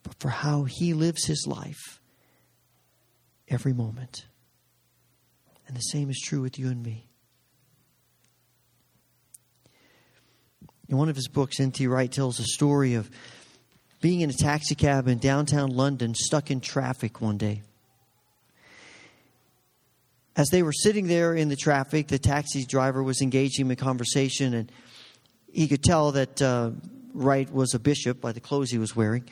but 0.03 0.15
for 0.19 0.29
how 0.29 0.63
he 0.63 0.93
lives 0.93 1.25
his 1.25 1.45
life 1.47 1.99
every 3.47 3.73
moment. 3.73 4.25
And 5.69 5.77
the 5.77 5.81
same 5.81 6.09
is 6.09 6.19
true 6.19 6.41
with 6.41 6.57
you 6.57 6.69
and 6.69 6.81
me. 6.81 7.05
In 10.87 10.97
one 10.97 11.09
of 11.09 11.15
his 11.15 11.27
books, 11.27 11.59
N.T. 11.59 11.85
Wright 11.85 12.11
tells 12.11 12.39
a 12.39 12.43
story 12.43 12.95
of 12.95 13.07
being 14.01 14.21
in 14.21 14.31
a 14.31 14.33
taxi 14.33 14.73
cab 14.73 15.07
in 15.07 15.19
downtown 15.19 15.69
London, 15.69 16.15
stuck 16.15 16.49
in 16.49 16.59
traffic 16.59 17.21
one 17.21 17.37
day. 17.37 17.61
As 20.35 20.49
they 20.49 20.63
were 20.63 20.73
sitting 20.73 21.05
there 21.05 21.35
in 21.35 21.49
the 21.49 21.55
traffic, 21.55 22.07
the 22.07 22.17
taxi 22.17 22.65
driver 22.65 23.03
was 23.03 23.21
engaging 23.21 23.69
in 23.69 23.75
conversation, 23.75 24.55
and 24.55 24.71
he 25.53 25.67
could 25.67 25.83
tell 25.83 26.13
that 26.13 26.41
uh, 26.41 26.71
Wright 27.13 27.53
was 27.53 27.75
a 27.75 27.79
bishop 27.79 28.19
by 28.19 28.31
the 28.31 28.39
clothes 28.39 28.71
he 28.71 28.79
was 28.79 28.95
wearing. 28.95 29.29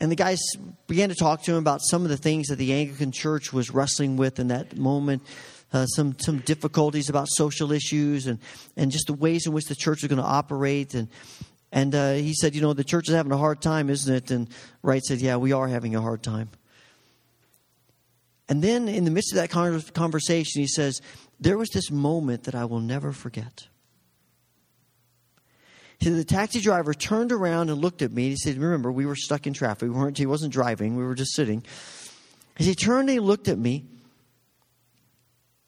And 0.00 0.12
the 0.12 0.16
guys 0.16 0.38
began 0.86 1.08
to 1.08 1.14
talk 1.14 1.42
to 1.42 1.52
him 1.52 1.58
about 1.58 1.80
some 1.82 2.04
of 2.04 2.08
the 2.08 2.16
things 2.16 2.48
that 2.48 2.56
the 2.56 2.72
Anglican 2.72 3.10
Church 3.12 3.52
was 3.52 3.70
wrestling 3.70 4.16
with 4.16 4.38
in 4.38 4.48
that 4.48 4.76
moment. 4.76 5.22
Uh, 5.70 5.84
some 5.86 6.16
some 6.18 6.38
difficulties 6.38 7.10
about 7.10 7.28
social 7.28 7.72
issues 7.72 8.26
and 8.26 8.38
and 8.76 8.90
just 8.90 9.06
the 9.06 9.12
ways 9.12 9.46
in 9.46 9.52
which 9.52 9.66
the 9.66 9.74
church 9.74 10.02
is 10.02 10.08
going 10.08 10.22
to 10.22 10.24
operate 10.24 10.94
and 10.94 11.08
and 11.70 11.94
uh, 11.94 12.12
he 12.14 12.34
said, 12.34 12.54
You 12.54 12.62
know, 12.62 12.72
the 12.72 12.84
church 12.84 13.08
is 13.08 13.14
having 13.14 13.32
a 13.32 13.36
hard 13.36 13.60
time, 13.60 13.90
isn't 13.90 14.14
it? 14.14 14.30
And 14.30 14.48
Wright 14.82 15.02
said, 15.02 15.20
Yeah, 15.20 15.36
we 15.36 15.52
are 15.52 15.68
having 15.68 15.94
a 15.94 16.00
hard 16.00 16.22
time. 16.22 16.50
And 18.48 18.62
then 18.62 18.88
in 18.88 19.04
the 19.04 19.10
midst 19.10 19.32
of 19.32 19.36
that 19.36 19.50
conversation, 19.92 20.62
he 20.62 20.66
says, 20.66 21.00
There 21.38 21.58
was 21.58 21.68
this 21.70 21.90
moment 21.90 22.44
that 22.44 22.54
I 22.54 22.64
will 22.64 22.80
never 22.80 23.12
forget. 23.12 23.68
Said, 26.00 26.14
The 26.14 26.24
taxi 26.24 26.60
driver 26.60 26.94
turned 26.94 27.32
around 27.32 27.70
and 27.70 27.80
looked 27.80 28.02
at 28.02 28.12
me. 28.12 28.30
He 28.30 28.36
said, 28.36 28.56
Remember, 28.56 28.92
we 28.92 29.06
were 29.06 29.16
stuck 29.16 29.46
in 29.46 29.52
traffic. 29.52 29.88
We 29.88 29.94
weren't, 29.94 30.18
he 30.18 30.26
wasn't 30.26 30.52
driving, 30.52 30.96
we 30.96 31.04
were 31.04 31.14
just 31.14 31.34
sitting. 31.34 31.64
As 32.58 32.66
he 32.66 32.74
turned 32.74 33.08
and 33.08 33.10
he 33.10 33.20
looked 33.20 33.48
at 33.48 33.58
me, 33.58 33.86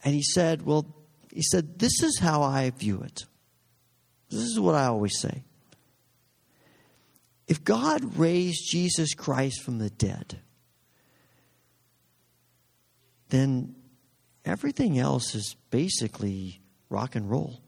and 0.05 0.15
he 0.15 0.23
said, 0.23 0.63
Well, 0.63 0.87
he 1.33 1.43
said, 1.43 1.79
This 1.79 2.03
is 2.03 2.19
how 2.19 2.43
I 2.43 2.71
view 2.71 3.03
it. 3.03 3.25
This 4.31 4.41
is 4.41 4.61
what 4.61 4.75
I 4.75 4.87
always 4.87 5.19
say. 5.19 5.43
If 7.49 7.65
God 7.65 8.17
raised 8.17 8.71
Jesus 8.71 9.13
Christ 9.15 9.63
from 9.63 9.79
the 9.79 9.91
dead, 9.91 10.39
then 13.29 13.75
everything 14.45 14.99
else 14.99 15.35
is 15.35 15.57
basically 15.71 16.61
rock 16.89 17.17
and 17.17 17.29
roll. 17.29 17.61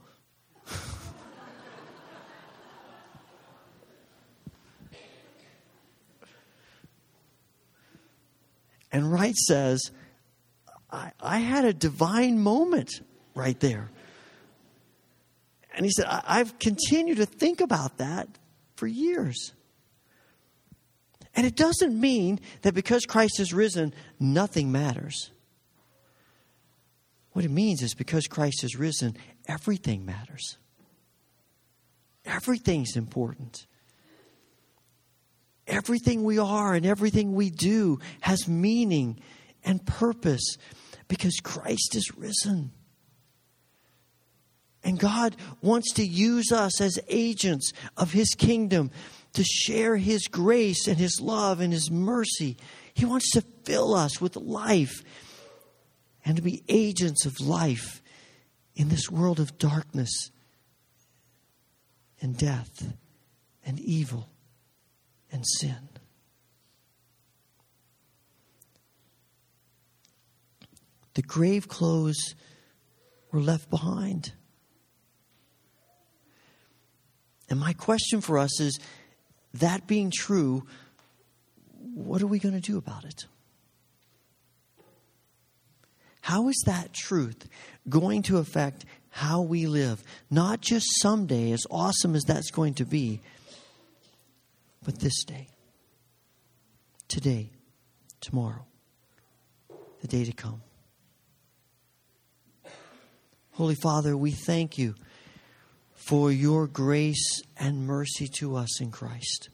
And 8.93 9.11
Wright 9.11 9.35
says, 9.35 9.91
I, 10.91 11.13
I, 11.21 11.39
had 11.39 11.65
a 11.65 11.73
divine 11.73 12.39
moment 12.39 13.01
right 13.35 13.59
there. 13.59 13.91
And 15.75 15.87
he 15.87 15.91
said, 15.91 16.07
I've 16.07 16.59
continued 16.59 17.17
to 17.17 17.27
think 17.27 17.63
about 17.63 17.97
that 17.97 18.29
for 18.77 18.87
years. 18.87 19.55
And 21.35 21.47
it 21.47 21.57
doesn't 21.57 21.99
mean 21.99 22.41
that 22.61 22.75
because 22.75 23.07
Christ 23.07 23.39
has 23.39 23.55
risen, 23.55 23.95
nothing 24.21 24.71
matters. 24.71 25.31
What 27.33 27.47
it 27.47 27.51
means 27.51 27.83
is 27.83 27.95
because 27.95 28.27
Christ 28.27 28.61
has 28.61 28.77
risen, 28.77 29.17
everything 29.49 30.05
matters. 30.05 30.59
Everything's 32.27 32.97
important. 32.97 33.67
Everything 35.67 36.25
we 36.25 36.39
are 36.39 36.75
and 36.75 36.85
everything 36.85 37.35
we 37.35 37.51
do 37.51 37.99
has 38.21 38.49
meaning 38.49 39.21
and 39.65 39.85
purpose 39.87 40.57
because 41.09 41.37
Christ 41.43 41.95
is 41.95 42.17
risen. 42.17 42.73
And 44.85 44.99
God 44.99 45.37
wants 45.61 45.93
to 45.95 46.05
use 46.05 46.51
us 46.51 46.81
as 46.81 46.99
agents 47.09 47.73
of 47.97 48.13
His 48.13 48.35
kingdom 48.35 48.91
to 49.35 49.45
share 49.45 49.97
His 49.97 50.27
grace 50.27 50.89
and 50.89 50.99
His 50.99 51.21
love 51.21 51.61
and 51.61 51.73
His 51.73 51.91
mercy. 51.91 52.57
He 52.93 53.05
wants 53.05 53.31
to 53.33 53.45
fill 53.65 53.95
us 53.95 54.21
with 54.21 54.37
life 54.37 55.05
and 56.25 56.37
to 56.37 56.43
be 56.43 56.65
agents 56.69 57.25
of 57.25 57.41
life 57.41 58.03
in 58.75 58.89
this 58.89 59.09
world 59.09 59.39
of 59.39 59.59
darkness 59.59 60.31
and 62.21 62.37
death 62.37 62.93
and 63.65 63.79
evil 63.79 64.32
and 65.33 65.45
sin. 65.47 65.89
The 71.15 71.23
grave 71.23 71.69
clothes 71.69 72.35
were 73.31 73.41
left 73.41 73.69
behind. 73.71 74.33
And 77.51 77.61
my 77.61 77.73
question 77.75 78.21
for 78.21 78.39
us 78.39 78.61
is 78.61 78.79
that 79.55 79.87
being 79.87 80.11
true, 80.15 80.67
what 81.95 82.23
are 82.23 82.27
we 82.27 82.39
going 82.39 82.55
to 82.55 82.61
do 82.61 82.79
about 82.79 83.05
it? 83.05 83.27
How 86.23 86.49
is 86.49 86.63
that 86.67 86.95
truth 86.95 87.49
going 87.89 88.23
to 88.23 88.39
affect 88.39 88.87
how 89.11 89.43
we 89.43 89.67
live? 89.67 90.03
Not 90.31 90.61
just 90.61 90.87
someday, 91.01 91.53
as 91.53 91.67
awesome 91.71 92.15
as 92.15 92.23
that's 92.23 92.51
going 92.51 92.75
to 92.75 92.87
be, 92.87 93.21
but 94.85 94.99
this 94.99 95.25
day, 95.25 95.49
today, 97.09 97.51
tomorrow, 98.21 98.65
the 100.01 100.09
day 100.09 100.25
to 100.25 100.33
come. 100.33 100.63
Holy 103.53 103.75
Father, 103.75 104.17
we 104.17 104.31
thank 104.31 104.79
you 104.79 104.95
for 105.95 106.33
your 106.33 106.67
grace 106.67 107.43
and 107.57 107.87
mercy 107.87 108.27
to 108.27 108.57
us 108.57 108.81
in 108.81 108.91
Christ. 108.91 109.51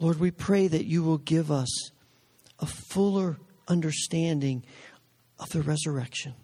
Lord, 0.00 0.20
we 0.20 0.30
pray 0.30 0.68
that 0.68 0.84
you 0.84 1.02
will 1.02 1.18
give 1.18 1.50
us 1.50 1.90
a 2.60 2.66
fuller 2.66 3.38
understanding 3.66 4.64
of 5.38 5.48
the 5.50 5.62
resurrection. 5.62 6.34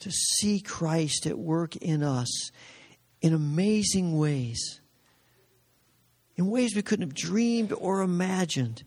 To 0.00 0.10
see 0.10 0.60
Christ 0.60 1.26
at 1.26 1.38
work 1.38 1.76
in 1.76 2.02
us 2.02 2.50
in 3.20 3.34
amazing 3.34 4.16
ways 4.16 4.80
in 6.40 6.48
ways 6.48 6.74
we 6.74 6.80
couldn't 6.80 7.06
have 7.06 7.14
dreamed 7.14 7.70
or 7.70 8.00
imagined. 8.00 8.82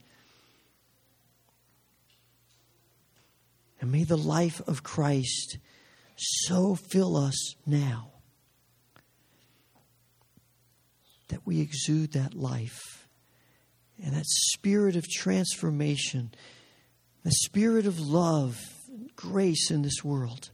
And 3.79 3.91
may 3.91 4.05
the 4.05 4.17
life 4.17 4.59
of 4.65 4.81
Christ 4.81 5.59
so 6.15 6.73
fill 6.73 7.15
us 7.15 7.53
now 7.67 8.09
that 11.27 11.45
we 11.45 11.61
exude 11.61 12.13
that 12.13 12.33
life 12.33 13.07
and 14.03 14.15
that 14.15 14.25
spirit 14.25 14.95
of 14.95 15.07
transformation, 15.07 16.33
the 17.23 17.31
spirit 17.31 17.85
of 17.85 17.99
love, 17.99 18.59
grace 19.15 19.69
in 19.69 19.83
this 19.83 20.03
world 20.03 20.49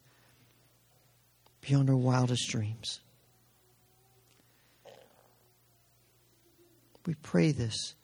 beyond 1.61 1.89
our 1.89 1.95
wildest 1.95 2.49
dreams. 2.49 2.99
We 7.05 7.15
pray 7.15 7.51
this 7.51 7.95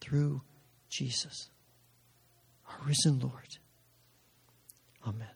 through 0.00 0.42
Jesus, 0.88 1.48
our 2.68 2.78
risen 2.86 3.18
Lord. 3.18 3.58
Amen. 5.06 5.35